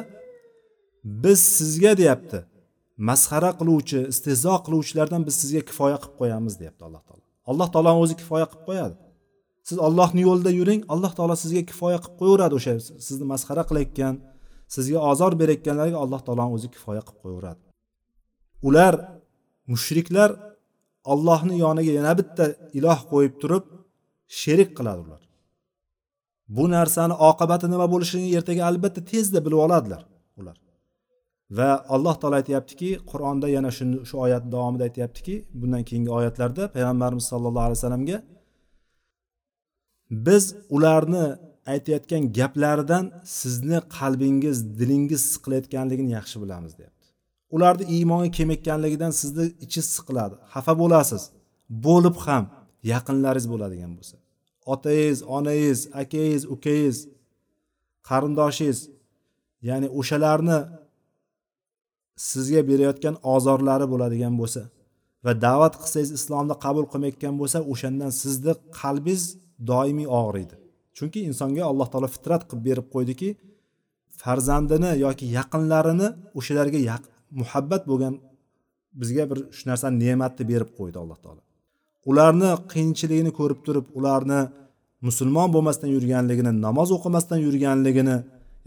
[1.24, 2.38] biz sizga deyapti
[3.08, 7.24] masxara qiluvchi istehzo qiluvchilardan biz sizga kifoya qilib qo'yamiz deyapti alloh taolo.
[7.50, 8.96] Alloh taoloni o'zi kifoya qilib qo'yadi.
[9.68, 12.72] Siz ollohni yo'lida yuring alloh taolo sizga kifoya qilib qo'yaveradi o'sha
[13.06, 14.14] sizni masxara qilayotgan
[14.74, 17.60] sizga ozor berayotganlarga alloh taoloni o'zi kifoya qilib qo'yaveradi.
[18.68, 18.94] Ular
[19.72, 20.30] mushriklar
[21.12, 22.44] ollohni yoniga yana bitta
[22.78, 23.64] iloh qo'yib turib
[24.28, 25.22] sherik qiladi ular.
[26.48, 30.02] Bu narsani oqibati nima bo'lishini ertaga albatta tezda bilib oladilar
[30.40, 30.56] ular.
[31.58, 37.26] Va alloh taolo aytyaptiki qur'onda yana shu shu oyat davomida aytyaptiki bundan keyingi oyatlarda payg'ambarimiz
[37.32, 38.18] sollallohu alayhi vasallamga
[40.10, 40.44] biz
[40.76, 41.26] ularni
[41.72, 47.06] aytayotgan gaplaridan sizni qalbingiz dilingiz siqilayotganligini yaxshi bilamiz deyapti.
[47.56, 50.34] Ularni iymoni kelmayotganligidan sizni ichingiz siqiladi.
[50.54, 51.22] Xafa bo'lasiz.
[51.86, 52.44] Bo'lib ham
[52.92, 54.16] yaqinlaringiz bo'ladigan bo'lsa.
[54.72, 56.96] Otangiz onangiz akangiz ukangiz
[58.08, 58.78] qarindoshingiz
[59.68, 60.58] ya'ni o'shalarni
[62.30, 64.62] sizga berayotgan ozorlari bo'ladigan bo'lsa
[65.24, 69.22] va da'vat qilsangiz islomni qabul qilmayotgan bo'lsa o'shandan sizni qalbingiz
[69.70, 70.54] doimiy og'riydi
[70.96, 73.28] chunki insonga alloh taolo fitrat qilib berib qo'ydiki
[74.22, 77.02] farzandini yoki yaqinlarini o'shalarga yaq
[77.40, 78.14] muhabbat bo'lgan
[79.00, 81.42] bizga bir shu narsani ne'matni berib qo'ydi alloh taolo.
[82.10, 84.40] Ularni qiyinchiligini ko'rib turib ularni
[85.06, 88.16] musulmon bo'lmasdan yurganligini namoz o'qimasdan yurganligini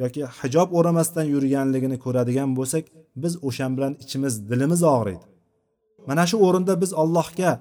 [0.03, 2.83] yoki hijob o'ramasdan yurganligini ko'radigan bo'lsak
[3.23, 5.25] biz o'shan bilan ichimiz dilimiz og'riydi
[6.09, 7.51] mana shu o'rinda biz allohga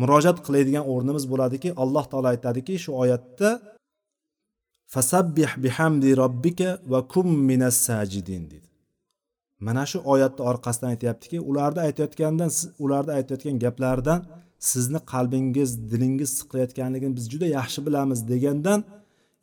[0.00, 3.50] murojaat qiladigan o'rnimiz bo'ladiki alloh taolo aytadiki shu oyatda
[4.94, 8.68] fasabbih bihamdi robbika va kum minas sajidin deydi
[9.66, 12.50] mana shu oyatni orqasidan aytyaptiki ularni aytayotganidan
[12.84, 14.20] ularni aytayotgan gaplaridan
[14.70, 18.80] sizni qalbingiz dilingiz siqilayotganligini biz juda yaxshi bilamiz degandan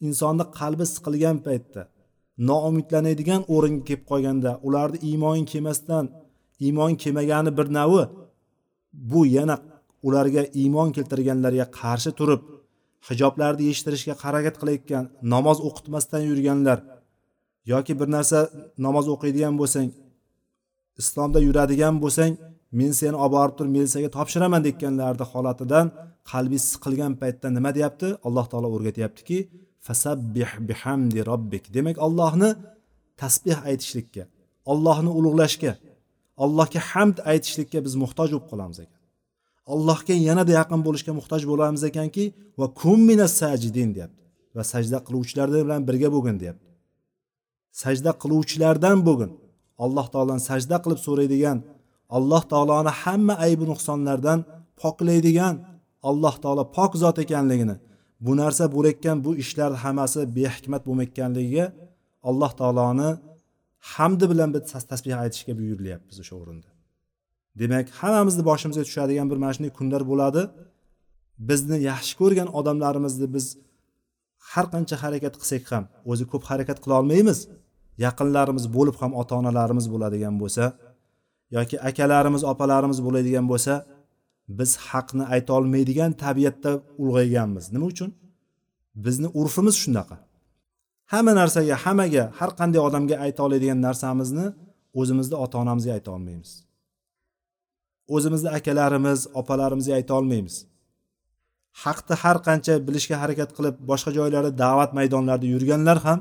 [0.08, 1.82] insonni qalbi siqilgan paytda
[2.50, 6.06] noumidlanadigan o'ringa kelib qolganda ularni iymoni kelmasdan
[6.66, 8.04] iymon kelmagani bir navi
[9.12, 9.56] bu yana
[10.08, 12.42] ularga iymon keltirganlarga qarshi turib
[13.10, 16.80] hijoblarni yechtirishga harakat qilayotgan namoz o'qitmasdan yurganlar
[17.74, 18.40] yoki bir narsa
[18.86, 19.88] namoz o'qiydigan bo'lsang
[21.02, 22.34] islomda yuradigan bo'lsang
[22.80, 25.86] men seni olib borib turib militsiyaga topshiraman deganlarni holatidan
[26.32, 28.08] qalbi siqilgan paytda nima deyapti?
[28.28, 29.38] Alloh taolo o'rgatyaptiki
[29.88, 32.50] fasabbih bihamdi robbik demak allohni
[33.22, 34.24] tasbeh aytishlikka
[34.72, 35.74] allohni ulug'lashga
[36.44, 39.00] allohga hamd aytishlikka biz muhtoj bo'lib qolamiz ekan.
[39.74, 42.24] Allohga yanada yaqin bo'lishga muhtoj bo'lamiz ekanki
[42.60, 43.00] va kum
[43.42, 44.22] sajidin deyapti
[44.56, 46.68] va sajda qiluvchilar bilan birga bo'lgin deyapti.
[47.84, 49.32] Sajda qiluvchilardan bo'lgin
[49.86, 51.58] alloh taoloni sajda qilib so'raydigan
[52.18, 54.40] alloh taoloni hamma aybi nuqsonlardan
[54.82, 55.56] poklaydigan
[56.10, 57.76] alloh taolo pok zot ekanligini
[58.26, 61.66] bu narsa bo'layotgan bu ishlar hammasi behikmat bo'lmayotganligiga
[62.30, 63.10] alloh taoloni
[63.94, 64.62] hamdi bilan biz
[64.92, 66.70] tasbeh aytishga buyurilyapmiz o'sha o'rinda.
[67.62, 70.42] Demak hammamizni boshimizga tushadigan bir mana shunday kunlar bo'ladi.
[71.50, 73.46] Bizni yaxshi ko'rgan odamlarimizni biz
[74.52, 77.40] har qancha harakat qilsak ham o'zi ko'p harakat qila olmaymiz.
[78.06, 80.64] Yaqinlarimiz bo'lib ham ota onalarimiz bo'ladigan bo'lsa
[81.56, 83.74] yoki akalarimiz opalarimiz bo'ladigan bo'lsa
[84.58, 86.72] biz haqni ayta olmaydigan tabiatda
[87.04, 87.66] ulg'ayganmiz.
[87.74, 88.10] Nima uchun?
[89.06, 90.18] Bizni urfimiz shunaqa.
[91.12, 94.46] Hamma narsaga hammaga har qanday odamga ayta oladigan narsamizni
[95.00, 96.52] o'zimizni ota onamizga ayta olmaymiz.
[98.16, 100.56] O'zimizni akalarimiz opalarimizga ayta olmaymiz.
[101.84, 106.20] Haqni har qancha bilishga harakat qilib boshqa joylarda da'vat maydonlarida yurganlar ham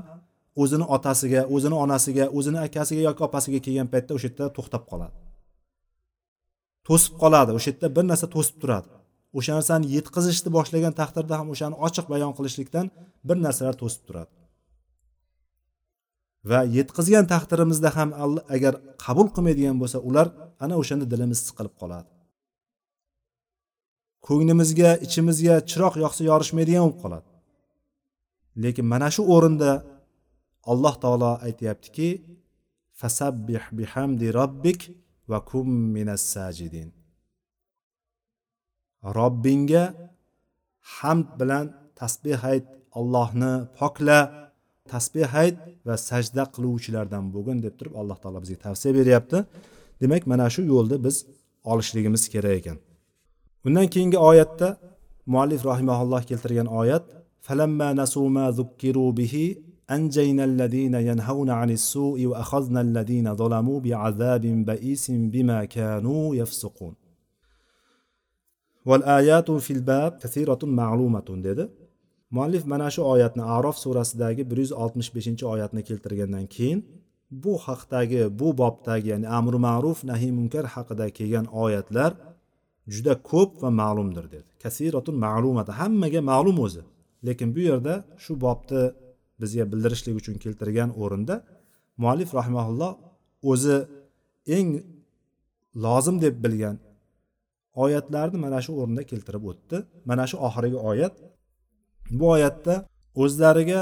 [0.62, 5.16] o'zini otasiga o'zini onasiga o'zini akasiga yoki opasiga kelgan paytda o'sha yerda to'xtab qoladi.
[6.88, 7.50] To'sib qoladi.
[7.58, 8.88] O'sha yerda bir narsa to'sib turadi.
[9.38, 12.86] O'sha narsani yetkazishni boshlagan taqdirda ham o'shani ochiq bayon qilishlikdan
[13.28, 14.32] bir narsalar to'sib turadi.
[16.50, 18.10] Va yetkazgan taqdirimizda ham
[18.56, 20.26] agar qabul qilmaydigan bo'lsa ular
[20.64, 22.08] ana o'shanda dilimiz siqilib qoladi.
[24.26, 27.28] Ko'nglimizga ichimizga chiroq yoqsa yorishmaydigan bo'lib qoladi.
[28.62, 29.70] Lekin mana shu o'rinda
[30.72, 32.08] alloh taolo aytyaptiki
[33.00, 34.80] fasabbih bihamdi robbik
[35.32, 36.88] va kum minas sajidin.
[39.18, 39.84] Robbingga
[40.96, 41.64] hamd bilan
[42.00, 42.66] tasbeh ayt
[42.98, 44.18] allohni pokla
[44.92, 49.38] tasbeh ayt va sajda qiluvchilardan bo'lgin deb turib alloh taolo bizga tavsiya beryapti.
[50.00, 51.16] Demak mana shu yo'lda biz
[51.70, 52.78] olishligimiz kerak ekan.
[53.66, 54.68] Undan keyingi oyatda
[55.32, 57.04] muallif rahimaulloh keltirgan oyat
[57.46, 59.46] falamma nasu ma zukkiru bihi
[59.91, 66.93] أنجينا الذين ينهون عن السوء وأخذنا الذين ظلموا بعذاب بئيس بما كانوا يفسقون
[68.85, 71.67] والآيات في الباب كثيرة معلومة dedi
[72.31, 76.79] muallif mana shu oyatni arof surasidagi bir yuz oltmish beshinchi oyatni keltirgandan keyin
[77.31, 82.11] bu haqdagi bu bobdagi ya'ni amri ma'ruf nahiy munkar haqida kelgan oyatlar
[82.95, 86.81] juda ko'p va ma'lumdir dedi kasiratun ma'lumata hammaga ma'lum o'zi
[87.27, 87.93] lekin bu yerda
[88.23, 88.83] shu bobni
[89.42, 91.34] bizga bildirishlik uchun keltirgan o'rinda
[92.02, 92.92] muallif rahimaulloh
[93.50, 93.76] o'zi
[94.56, 94.68] eng
[95.84, 96.76] lozim deb bilgan
[97.84, 99.76] oyatlarni mana shu o'rinda keltirib o'tdi.
[100.08, 101.14] Mana shu oxirgi oyat.
[102.18, 102.74] Bu oyatda
[103.22, 103.80] o'zlariga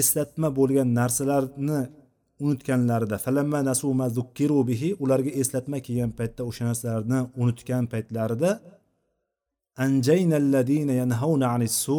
[0.00, 1.80] eslatma bo'lgan narsalarni
[2.42, 8.50] unutganlarida falamma nasuma zukkiru bihi ularga eslatma kelgan paytda o'sha narsalarni unutgan paytlarida
[9.84, 11.98] anjaynalladina yanhauna anissu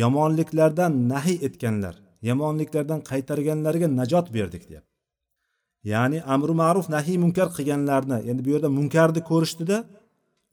[0.00, 1.94] yomonliklardan nahiy etganlar
[2.28, 4.92] yomonliklardan qaytarganlarga najot berdik deyapti
[5.92, 9.76] ya'ni amri ma'ruf nahiy munkar qilganlarni endi bu yerda munkarni ko'rishdida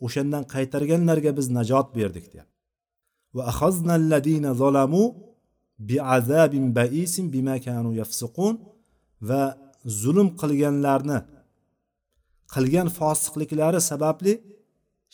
[0.06, 2.58] o'shandan qaytarganlarga biz najot berdik deyapti
[3.36, 5.04] va ahaznalladina zolamu
[5.90, 8.54] biazabin baisin bima kanu yafsiqun
[9.30, 9.44] va
[10.02, 11.20] zulm qilganlarni
[12.54, 14.34] qilgan fosiqliklari sababli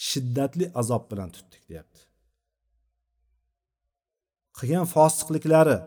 [0.10, 1.97] shiddatli azob bilan tutdik deyapti
[4.58, 5.78] qilgan fosiqliklari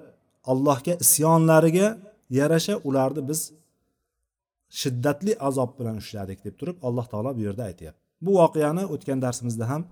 [0.52, 1.88] allohga isyonlariga
[2.38, 3.40] yarasha ularni biz
[4.80, 8.00] shiddatli azob bilan ushladik deb turib alloh taolo bu yerda aytyapti.
[8.24, 9.82] Bu voqeani o'tgan darsimizda ham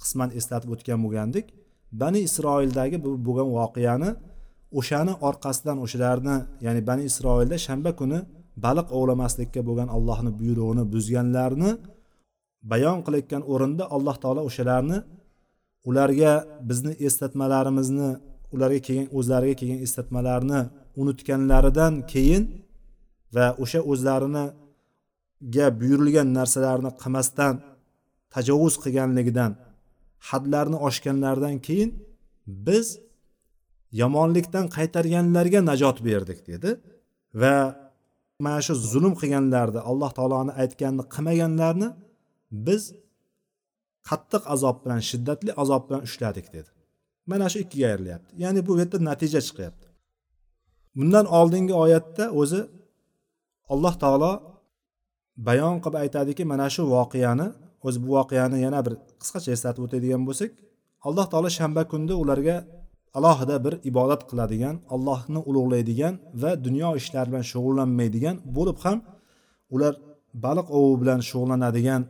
[0.00, 1.46] qisman eslatib o'tgan bo'lgandik.
[2.02, 4.10] Bani isroildagi bu bo'lgan voqeani
[4.78, 8.18] o'shani orqasidan o'shalarni ya'ni bani isroilda shanba kuni
[8.64, 11.70] baliq ovlamaslikka bo'lgan allohni buyrug'ini buzganlarni
[12.72, 14.98] bayon qilayotgan o'rinda alloh taolo o'shalarni
[15.88, 16.32] ularga
[16.68, 18.10] bizni eslatmalarimizni
[18.54, 20.60] ularga kelgan o'zlariga kelgan eslatmalarni
[21.00, 22.44] unutganlaridan keyin
[23.34, 27.54] va o'sha o'zlariniga buyurilgan narsalarni qilmasdan
[28.34, 29.52] tajovuz qilganligidan
[30.28, 31.90] hadlarni oshganlaridan keyin
[32.66, 32.86] biz
[34.00, 36.70] yomonlikdan qaytarganlarga najot berdik dedi.
[37.34, 37.56] Va
[38.44, 41.88] mana shu zulm qilganlarni alloh taoloni aytganini qilmaganlarni
[42.66, 42.82] biz
[44.08, 46.70] qattiq azob bilan shiddatli azob bilan ushladik dedi.
[47.30, 48.30] Mana shu ikkiga ayrilyapti.
[48.44, 49.86] Ya'ni bu yerda natija chiqyapti.
[50.96, 52.60] Bundan oldingi oyatda o'zi
[53.72, 54.32] alloh taolo
[55.48, 57.46] bayon qilib aytadiki mana shu voqeani
[57.86, 60.50] o'zi bu voqeani yana bir qisqacha eslatib o'tadigan bo'lsak
[61.08, 62.56] alloh taolo shanba kunda ularga
[63.18, 68.98] alohida bir ibodat qiladigan allohni ulug'laydigan va dunyo ishlari bilan shug'ullanmaydigan bo'lib ham
[69.74, 69.94] ular
[70.44, 72.02] baliq ovi bilan shug'ullanadigan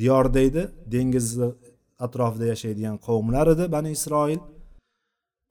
[0.00, 0.62] diyorda edi
[0.94, 1.48] dengizni
[2.06, 4.40] atrofida yashaydigan qavmlar edi bani isroil.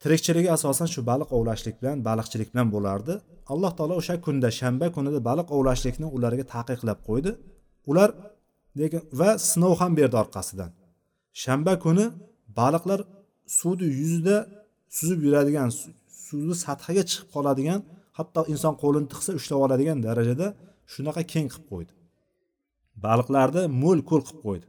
[0.01, 3.13] Tirikchiligi asosan shu baliq ovlashlik bilan baliqchilik bilan bo'lardi.
[3.53, 7.31] Alloh taolo o'sha kunda shanba kunida baliq ovlashlikni ularga taqiqlab qo'ydi.
[7.91, 8.10] Ular
[8.79, 10.71] lekin va sinov ham berdi orqasidan.
[11.43, 12.05] Shanba kuni
[12.60, 12.99] baliqlar
[13.60, 14.38] suvni yuzida
[14.97, 15.69] suzib yuradigan
[16.25, 17.79] suvni sathiga chiqib qoladigan
[18.17, 20.47] hatto inson qo'lini tiqsa ushlab oladigan darajada
[20.93, 21.91] shunaqa keng qilib qo'ydi.
[23.03, 24.65] Baliqlarni mo'l ko'l qilib qo'ydi.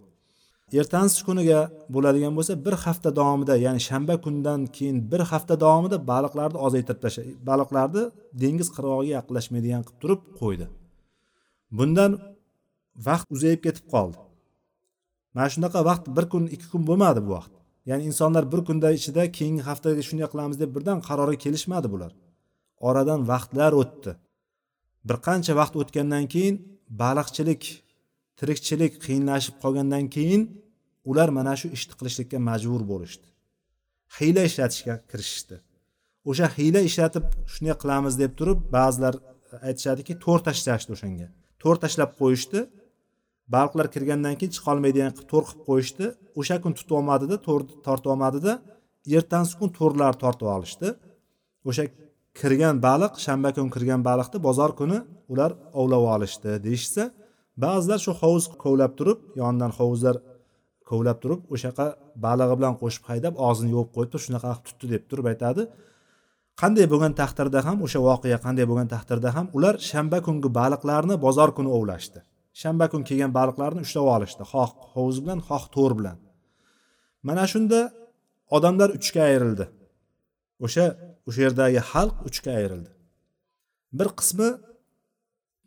[0.81, 1.61] Ertangi kuniga
[1.95, 7.33] bo'ladigan bo'lsa bir hafta davomida ya'ni shanba kundan keyin bir hafta davomida baliqlarni ozaytirib tashladi
[7.51, 8.03] baliqlarni
[8.43, 10.67] dengiz qirg'og'iga yaqinlashmaydigan qilib turib qo'ydi.
[11.79, 12.11] Bundan
[13.09, 14.19] vaqt uzayib ketib qoldi.
[15.35, 17.53] Mana shunaqa vaqt bir kun ikki kun bo'lmadi bu vaqt.
[17.91, 22.13] Ya'ni insonlar bir kunda ichida keyingi haftaga shunday qilamiz deb birdan qarorga kelishmadi bular.
[22.89, 24.13] Oradan vaqtlar o'tdi.
[25.09, 26.55] Bir qancha vaqt o'tgandan keyin
[27.03, 27.63] baliqchilik
[28.41, 30.43] tirikchilik qiyinlashib qolgandan keyin
[31.11, 33.27] ular mana shu ishni qilishlikka majbur bo'lishdi.
[34.17, 35.57] Hiyla ishlatishga kirishishdi.
[36.31, 41.29] O'sha hiyla ishlatib shunday qilamiz deb turib ba'zilar e, aytishadiki to'r tashlashdi o'shanga.
[41.63, 42.61] To'r tashlab qo'yishdi.
[43.55, 46.07] Baliqlar kirgandan keyin chiqolmaydigan qilib to'r qilib qo'yishdi.
[46.41, 48.53] O'sha kun tutib olmadida to'r tortib olmadida
[49.19, 50.89] ertasi kun to'rlar tortib olishdi.
[51.69, 51.85] O'sha
[52.41, 54.99] kirgan baliq shanba kuni kirgan baliqni bozor kuni
[55.33, 57.03] ular ovlab olishdi deyishsa
[57.65, 60.17] ba'zilar shu hovuz kovlab turib yonidan hovuzlar
[60.89, 61.87] kovlab turib o'shaqa
[62.25, 65.63] balig'i bilan qo'shib haydab og'zini yopib qo'yibdi shunaqa qilib tutdi deb turib aytadi.
[66.61, 71.51] Qanday bo'lgan taqdirda ham o'sha voqea qanday bo'lgan taqdirda ham ular shanba kungi baliqlarni bozor
[71.57, 72.19] kuni ovlashdi.
[72.61, 76.17] Shanba kuni kelgan baliqlarni ushlab olishdi xoh hovuz bilan xoh to'r bilan.
[77.29, 77.81] Mana shunda
[78.57, 79.65] odamlar uchga ayrildi.
[80.65, 80.85] O'sha
[81.29, 82.91] o'sha yerdagi xalq uchga ayrildi.
[83.99, 84.49] Bir qismi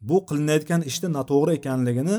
[0.01, 2.17] bu qilinayotgan ishni noto'g'ri ekanligini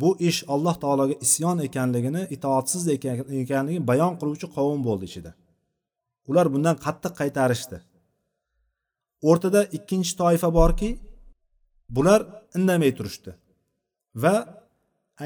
[0.00, 5.30] bu ish alloh taologa isyon ekanligini itoatsiz ekanligini bayon qiluvchi qavm bo'ldi ichida.
[6.30, 7.78] Ular bundan qattiq qaytarishdi.
[9.30, 10.90] O'rtada ikkinchi toifa borki
[11.96, 12.20] bular
[12.56, 13.32] indamay turishdi
[14.22, 14.34] va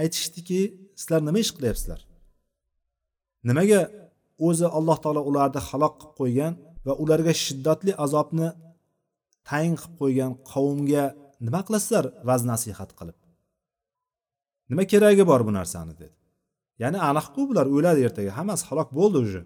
[0.01, 0.61] aytishdiki
[1.01, 2.01] sizlar nima ish qilyapsizlar?
[3.49, 3.81] Nimaga
[4.49, 6.53] o'zi alloh taolo ularni halok qilib qo'ygan
[6.87, 8.49] va ularga shiddatli azobni
[9.49, 11.05] tayin qilib qo'ygan qavmga
[11.47, 13.17] nima qilasizlar vaz nasihat qilib?
[14.71, 16.15] Nima keragi bor bu narsani dedi.
[16.83, 19.43] Ya'ni aniqku bular o'ladi ertaga hammasi halok bo'ldi уже.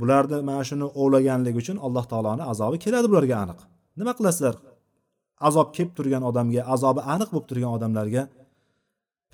[0.00, 3.60] Bularni mana shuni ovlaganligi uchun alloh taoloni azobi keladi bularga aniq.
[4.00, 4.54] Nima qilasizlar?
[5.48, 8.22] Azob kelib turgan odamga azobi aniq bo'lib turgan odamlarga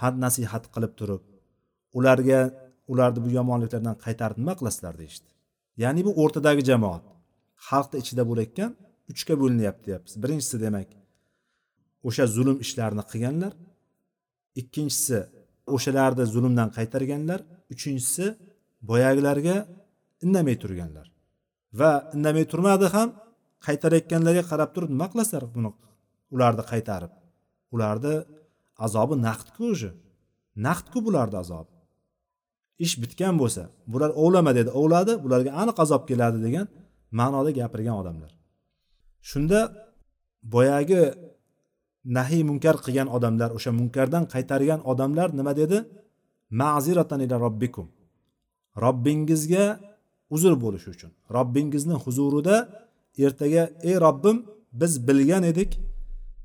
[0.00, 1.22] pand nasihat qilib turib
[1.98, 2.40] ularga
[2.92, 5.28] ularni bu yomonliklardan qaytarib nima qilasizlar deyishdi.
[5.82, 7.04] Ya'ni bu o'rtadagi jamoat.
[7.68, 8.70] Xalqni ichida bo'layotgan
[9.12, 10.88] uchga bo'linyapti deyapmiz birinchisi demak
[12.06, 13.52] o'sha zulm ishlarini qilganlar.
[14.60, 15.18] Ikkinchisi
[15.74, 17.40] o'shalarni zulmdan qaytarganlar.
[17.74, 18.26] Uchinchisi
[18.90, 19.56] boyagilarga
[20.24, 21.06] indamay turganlar.
[21.80, 23.08] Va indamay turmadi ham
[23.66, 25.70] qaytarayotganlarga qarab turib nima qilasizlar buni?
[26.34, 27.12] Ularni qaytarib.
[27.74, 28.14] Ularni
[28.86, 29.90] azobi naqdku уже
[30.66, 31.72] naqdku bularni azobi?
[32.84, 36.66] Ish bitgan bo'lsa bular ovlama dedi ovladi bularga aniq azob keladi degan
[37.20, 38.32] ma'noda gapirgan odamlar.
[39.30, 39.60] Shunda
[40.54, 41.02] boyagi
[42.16, 45.78] nahiy munkar qilgan odamlar o'sha munkardan qaytargan odamlar nima dedi?
[46.60, 47.86] Ma'ziratan ila robbikum.
[48.84, 49.64] Robbingizga
[50.34, 51.10] uzr bo'lishi uchun.
[51.36, 52.56] Robbingizni huzurida
[53.24, 54.36] ertaga ey robbim
[54.80, 55.70] biz bilgan edik.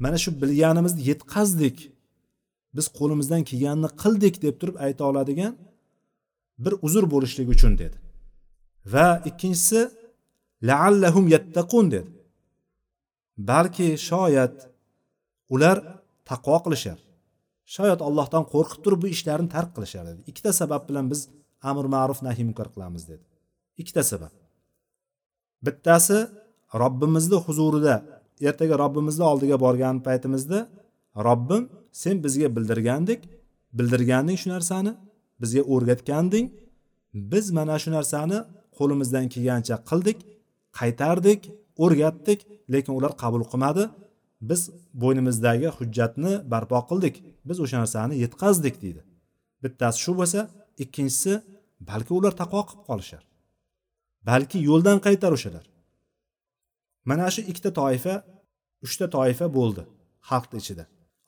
[0.04, 1.78] Mana shu bilganimizni yetkazdik.
[2.76, 5.54] Biz qo'limizdan kelganini qildik deb turib ayta oladigan
[6.64, 7.98] bir uzr bo'lishligi uchun dedi.
[8.94, 9.80] Va ikkinchisi
[10.70, 12.10] laallahum yattaqun dedi.
[13.38, 14.56] Balki shoyat
[15.54, 15.78] ular
[16.30, 17.00] taqvo qilishar.
[17.76, 20.22] Shoyat allohdan qo'rqib turib bu ishlarni tark qilishar dedi.
[20.30, 21.22] Ikkita sabab bilan biz
[21.70, 23.24] amr ma'ruf nahiy munkar qilamiz dedi.
[23.82, 24.34] Ikkita sabab.
[25.66, 26.18] Bittasi
[26.82, 27.96] robbimizni huzurida
[28.50, 30.60] ertaga robbimizni oldiga borgan paytimizda
[31.28, 31.64] robbim
[32.02, 33.22] sen bizga bildirgandik
[33.78, 34.92] bildirganding shu narsani
[35.42, 36.46] bizga o'rgatganding
[37.32, 38.38] biz mana shu narsani
[38.78, 40.18] qo'limizdan kelgancha qildik
[40.80, 41.42] qaytardik
[41.84, 42.40] o'rgatdik
[42.74, 43.84] lekin ular qabul qilmadi.
[44.50, 44.62] Biz
[45.02, 47.16] bo'ynimizdagi hujjatni barpo qildik
[47.48, 49.02] biz o'sha narsani yetkazdik deydi.
[49.64, 50.40] Bittasi shu bo'lsa
[50.84, 51.34] ikkinchisi
[51.90, 53.24] balki ular taqvo qilib qolishar
[54.30, 55.66] balki yo'ldan qaytar o'shalar
[57.10, 58.16] mana shu ikkita toifa
[58.86, 59.84] uchta toifa bo'ldi
[60.30, 60.84] xalqni ichida.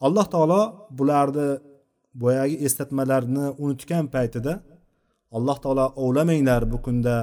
[0.06, 0.62] Alloh taolo
[0.98, 1.50] bularni
[2.22, 4.54] boyagi eslatmalarni unutgan paytida
[5.38, 7.16] alloh taolo ovlamanglar bu kunda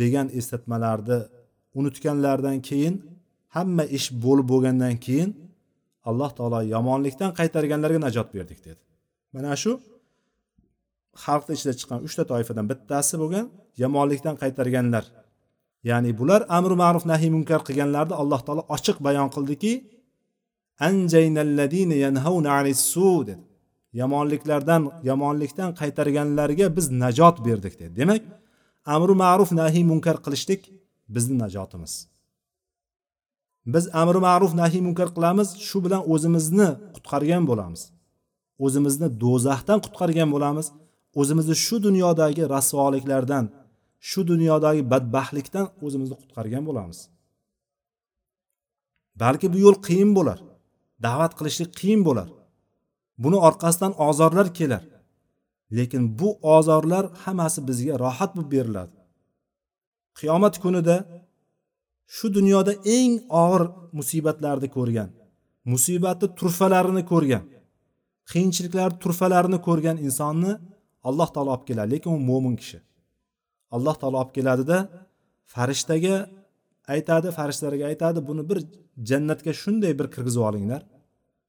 [0.00, 1.18] degan eslatmalarni
[1.78, 2.94] unutganlaridan keyin
[3.56, 5.30] hamma ish bo'lib bo'lgandan keyin
[6.08, 8.82] alloh taolo yomonlikdan qaytarganlarga najot berdik dedi.
[9.34, 9.72] Mana shu
[11.24, 13.46] xalqni ichida chiqqan uchta toifadan bittasi bo'lgan
[13.82, 15.04] yomonlikdan qaytarganlar.
[15.90, 19.72] Ya'ni bular amri ma'ruf nahiy munkar qilganlarni alloh taolo ochiq bayon qildiki
[23.28, 23.44] dedi.
[24.00, 27.92] Yomonliklardan yomonlikdan qaytarganlarga biz najot berdik dedi.
[28.00, 28.22] Demak
[28.94, 30.62] amri ma'ruf nahiy munkar qilishlik
[31.14, 31.92] bizni najotimiz.
[33.74, 37.82] Biz amri ma'ruf nahiy munkar qilamiz shu bilan o'zimizni qutqargan bo'lamiz.
[38.64, 40.66] O'zimizni do'zaxdan qutqargan bo'lamiz.
[41.20, 43.44] O'zimizni shu dunyodagi rasvoliklardan
[44.08, 46.98] shu dunyodagi badbaxtlikdan o'zimizni qutqargan bo'lamiz.
[49.22, 50.38] Balki bu yo'l qiyin bo'lar
[51.06, 52.28] da'vat qilishlik qiyin bo'lar.
[53.22, 54.84] Buni orqasidan ozorlar kelar.
[55.76, 58.94] Lekin bu ozorlar hammasi bizga rohat bo'lib beriladi.
[60.18, 60.96] Qiyomat kunida
[62.14, 63.62] shu dunyoda eng og'ir
[63.98, 65.08] musibatlarni ko'rgan
[65.72, 67.44] musibatni turfalarini ko'rgan
[68.30, 70.52] qiyinchiliklarni turfalarini ko'rgan insonni
[71.08, 72.78] alloh taolo olib keladi lekin u mo'min kishi.
[73.76, 74.78] Alloh taolo olib keladida
[75.54, 76.16] farishtaga
[76.94, 78.58] aytadi farishtalarga aytadi buni bir
[79.10, 80.82] jannatga shunday bir kirgizib olinglar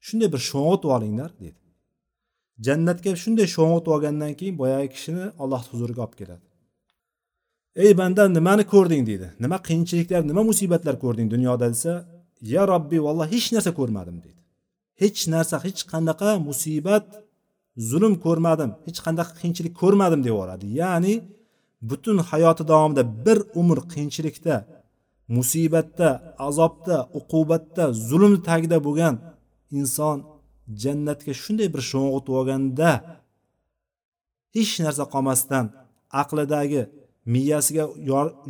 [0.08, 1.60] shunday bir sho'ng'itib olinglar deydi
[2.67, 6.46] jannatga shunday sho'ng'itib olgandan keyin boyagi kishini alloh huzuriga olib keladi.
[7.83, 9.27] Ey banda nimani ko'rding deydi.
[9.43, 11.93] Nima qiyinchiliklar nima musibatlar ko'rding dunyoda desa
[12.53, 14.41] ya robbiy valloh hech narsa ko'rmadim deydi.
[15.01, 17.07] Hech narsa hech qanaqa musibat
[17.89, 20.65] zulm ko'rmadim hech qanaqa qiyinchilik ko'rmadim deb yuboradi.
[20.81, 21.13] Ya'ni
[21.89, 24.55] butun hayoti davomida bir umr qiyinchilikda
[25.37, 26.09] musibatda
[26.47, 29.15] azobda uqubatda zulm tagida bo'lgan
[29.79, 30.17] inson
[30.83, 32.89] jannatga shunday bir sho'ng'itib olganda
[34.55, 35.65] hech narsa qolmasdan
[36.21, 36.81] aqlidagi
[37.33, 37.85] miyasiga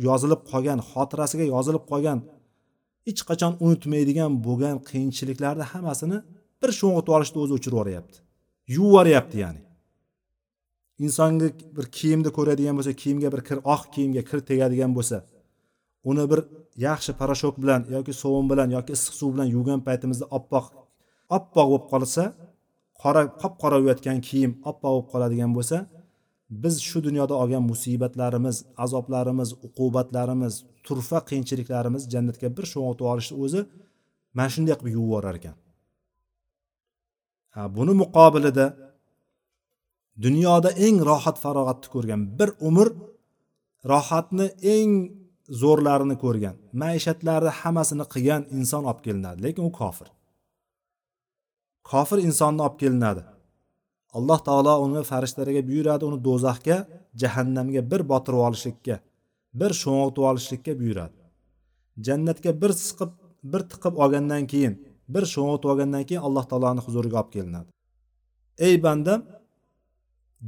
[0.08, 2.18] yozilib qolgan xotirasiga yozilib qolgan
[3.06, 6.18] hech qachon unutmaydigan bo'lgan qiyinchiliklarni hammasini
[6.60, 8.16] bir sho'ng'itib olishni o'zi o'chirib yuboryapti.
[8.74, 9.60] Yuvib yuboryapti ya'ni.
[11.06, 15.18] Insonga bir kiyimni ko'radigan bo'lsa kiyimga bir kir oq kiyimga kir tegadigan bo'lsa
[16.10, 16.40] uni bir
[16.86, 20.66] yaxshi parashok bilan yoki sovun bilan yoki issiq suv bilan yuvgan paytimizda oppoq
[21.36, 22.22] oppoq bo'lib qolsa
[23.02, 25.76] qora qop qora bo'layotgan kiyim oppoq bo'lib qoladigan bo'lsa
[26.50, 30.54] biz shu dunyoda olgan musibatlarimiz azoblarimiz uqubatlarimiz
[30.86, 33.60] turfa qiyinchiliklarimiz jannatga bir sho'ng'itib olishni o'zi
[34.36, 35.56] mana shunday qilib yuvib yuborar ekan.
[37.76, 38.66] Buni muqobilida
[40.24, 42.88] dunyoda eng rohat farog'atni ko'rgan bir umr
[43.92, 44.92] rohatni eng
[45.62, 50.08] zo'rlarini ko'rgan maishatlarni hammasini qilgan inson olib kelinadi lekin u kofir.
[51.90, 53.22] Kofir insonni olib kelinadi.
[54.16, 56.76] Alloh taolo uni farishtalarga buyuradi uni do'zaxga
[57.20, 58.96] jahannamga bir botirib olishlikka
[59.60, 61.18] bir sho'ng'itib olishlikka buyuradi.
[62.06, 63.10] Jannatga bir siqib
[63.52, 64.74] bir tiqib olgandan keyin
[65.14, 67.68] bir sho'ng'itib olgandan keyin alloh taoloni huzuriga olib kelinadi.
[68.66, 69.20] Ey bandam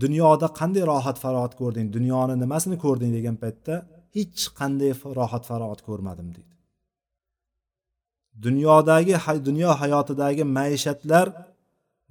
[0.03, 3.75] dunyoda qanday rohat farog'at ko'rding dunyoni nimasini ko'rding degan paytda
[4.17, 6.51] hech qanday rohat farog'at ko'rmadim deydi.
[8.45, 9.15] Dunyodagi
[9.49, 11.27] dunyo hayotidagi maishatlar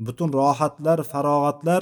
[0.06, 1.82] butun rohatlar farog'atlar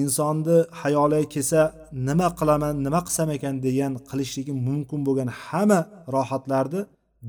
[0.00, 1.60] insonni hayoliga kelsa
[2.08, 5.80] nima qilaman nima qilsam ekan degan qilishligi mumkin bo'lgan hamma
[6.16, 6.80] rohatlarni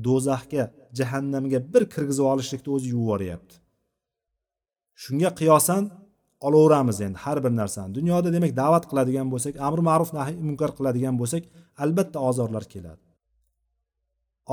[0.06, 0.64] do'zaxga
[0.98, 3.54] jahannamga bir kirgizib olishlikni o'zi yuvib yuboryapti
[5.02, 5.82] shunga qiyosan
[6.46, 7.94] olaveramiz endi har bir narsani.
[7.94, 11.42] Dunyoda demak da'vat qiladigan bo'lsak amri ma'ruf nahiy munkar qiladigan bo'lsak
[11.84, 13.02] albatta ozorlar keladi.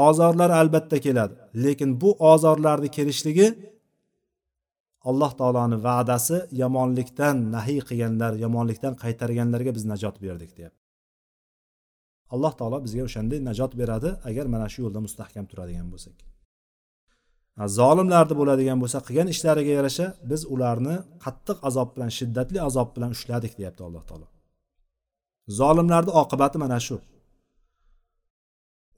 [0.07, 3.47] Ozorlar albatta keladi lekin bu ozorlarni kelishligi
[5.09, 10.81] alloh taoloni va'dasi yomonlikdan nahiy qilganlar yomonlikdan qaytarganlarga biz najot berdik deyapti.
[12.33, 16.17] Alloh taolo bizga o'shanday najot beradi agar mana shu yo'lda mustahkam turadigan bo'lsak.
[17.79, 23.53] Zolimlarni bo'ladigan bo'lsa qilgan ishlariga yarasha biz ularni qattiq azob bilan shiddatli azob bilan ushladik
[23.59, 24.27] deyapti alloh taolo.
[25.59, 26.97] Zolimlarni oqibati mana shu.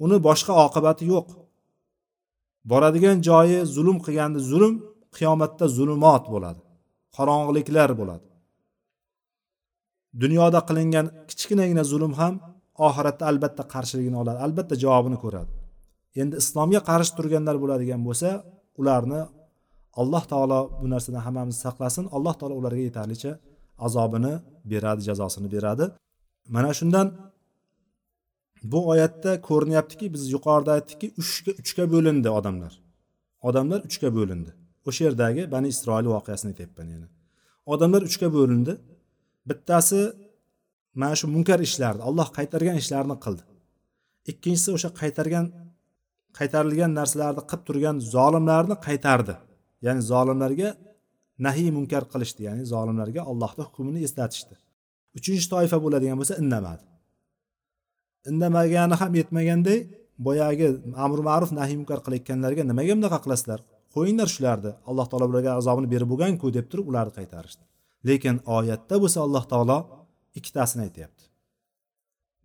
[0.06, 1.28] Uni boshqa oqibati yo'q.
[2.72, 4.74] Boradigan joyi zulm qilganda zulm
[5.18, 6.62] qiyomatda zulumot bo'ladi
[7.18, 8.26] qorong'iliklar bo'ladi.
[10.24, 12.34] Dunyoda qilingan kichkinagina zulm ham
[12.88, 15.52] oxiratda albatta qarshiligini oladi albatta javobini ko'radi.
[16.22, 18.30] Endi islomga qarshi turganlar bo'ladigan bo'lsa
[18.82, 19.22] ularni
[20.02, 23.32] alloh taolo bu narsadan hammamizni saqlasin alloh taolo ularga yetarlicha
[23.88, 24.34] azobini
[24.72, 25.86] beradi jazosini beradi.
[26.56, 27.08] Mana shundan
[28.72, 32.74] bu oyatda ko'rinyaptiki biz yuqorida aytdikki uchga uchga bo'lindi odamlar.
[33.48, 34.52] Odamlar uchga bo'lindi.
[34.88, 37.08] O'sha yerdagi bani isroil voqeasini aytyapman yana.
[37.74, 38.74] Odamlar uchga bo'lindi.
[39.50, 40.00] Bittasi
[41.02, 43.44] mana shu munkar ishlarni alloh qaytargan ishlarni qildi.
[44.32, 45.46] Ikkinchisi o'sha qaytargan
[46.38, 49.36] qaytarilgan narsalarni qilib turgan zolimlarni qaytardi.
[49.86, 50.70] Ya'ni zolimlarga
[51.46, 54.56] nahiy munkar qilishdi ya'ni zolimlarga allohni hukmini eslatishdi.
[55.18, 56.84] Uchinchi toifa bo'ladigan bo'lsa indamadi.
[58.32, 59.80] Indamagani ham yetmaganday
[60.28, 60.68] boyagi
[61.06, 63.60] amri ma'ruf nahiy munkar qilayotganlarga nimaga bunaqa qilasizlar?
[63.96, 64.72] Qo'yinglar shularni.
[64.90, 67.64] Alloh taolo ularga azobini berib bo'lganku deb turib ularni qaytarishdi.
[68.08, 69.78] Lekin oyatda bo'lsa alloh taolo
[70.40, 71.24] ikkitasini aytyapti.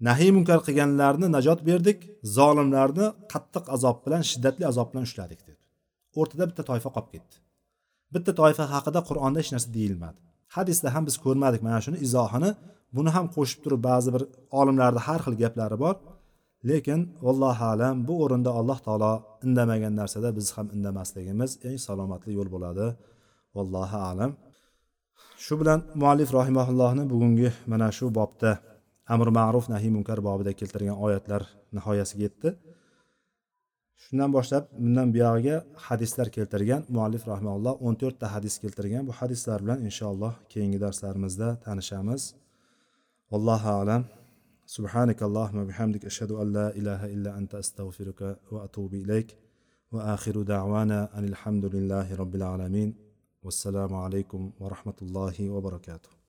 [0.07, 1.99] Nahiy munkar qilganlarni najot berdik
[2.37, 5.63] zolimlarni qattiq azob bilan shiddatli azob bilan ushladik dedi.
[6.19, 7.37] O'rtada bitta toifa qolib ketdi.
[8.15, 10.19] Bitta toifa haqida qur'onda hech narsa deyilmadi.
[10.57, 12.51] Hadisda ham biz ko'rmadik mana shuni izohini.
[12.97, 14.23] Buni ham qo'shib turib ba'zi bir
[14.61, 15.95] olimlarni har xil gaplari bor.
[16.65, 19.13] Lekin vallohu alam bu o'rinda alloh taolo
[19.47, 22.87] indamagan narsada biz ham indamasligimiz eng salomatli yo'l bo'ladi.
[23.57, 24.31] Vallohu alam.
[25.45, 28.51] Shu bilan muallif rahimaullohni bugungi mana shu bobda
[29.15, 31.43] amr ma'ruf nahiy munkar bobida keltirgan oyatlar
[31.77, 32.49] nihoyasiga yetdi.
[34.03, 35.57] Shundan boshlab bundan buyog'iga
[35.87, 39.03] hadislar keltirgan muallif rahmaulloh o'n to'rtta hadis keltirgan.
[39.09, 42.23] Bu hadislar bilan inshaalloh keyingi darslarimizda tanishamiz.
[43.33, 44.03] Vallohu alam.
[44.71, 49.37] سبحانك اللهم وبحمدك أشهد أن لا إله إلا أنت أستغفرك وأتوب إليك.
[49.93, 52.95] وآخر دعوانا أن الحمد لله رب العالمين.
[53.43, 56.18] والسلام عليكم ورحمة الله وبركاته.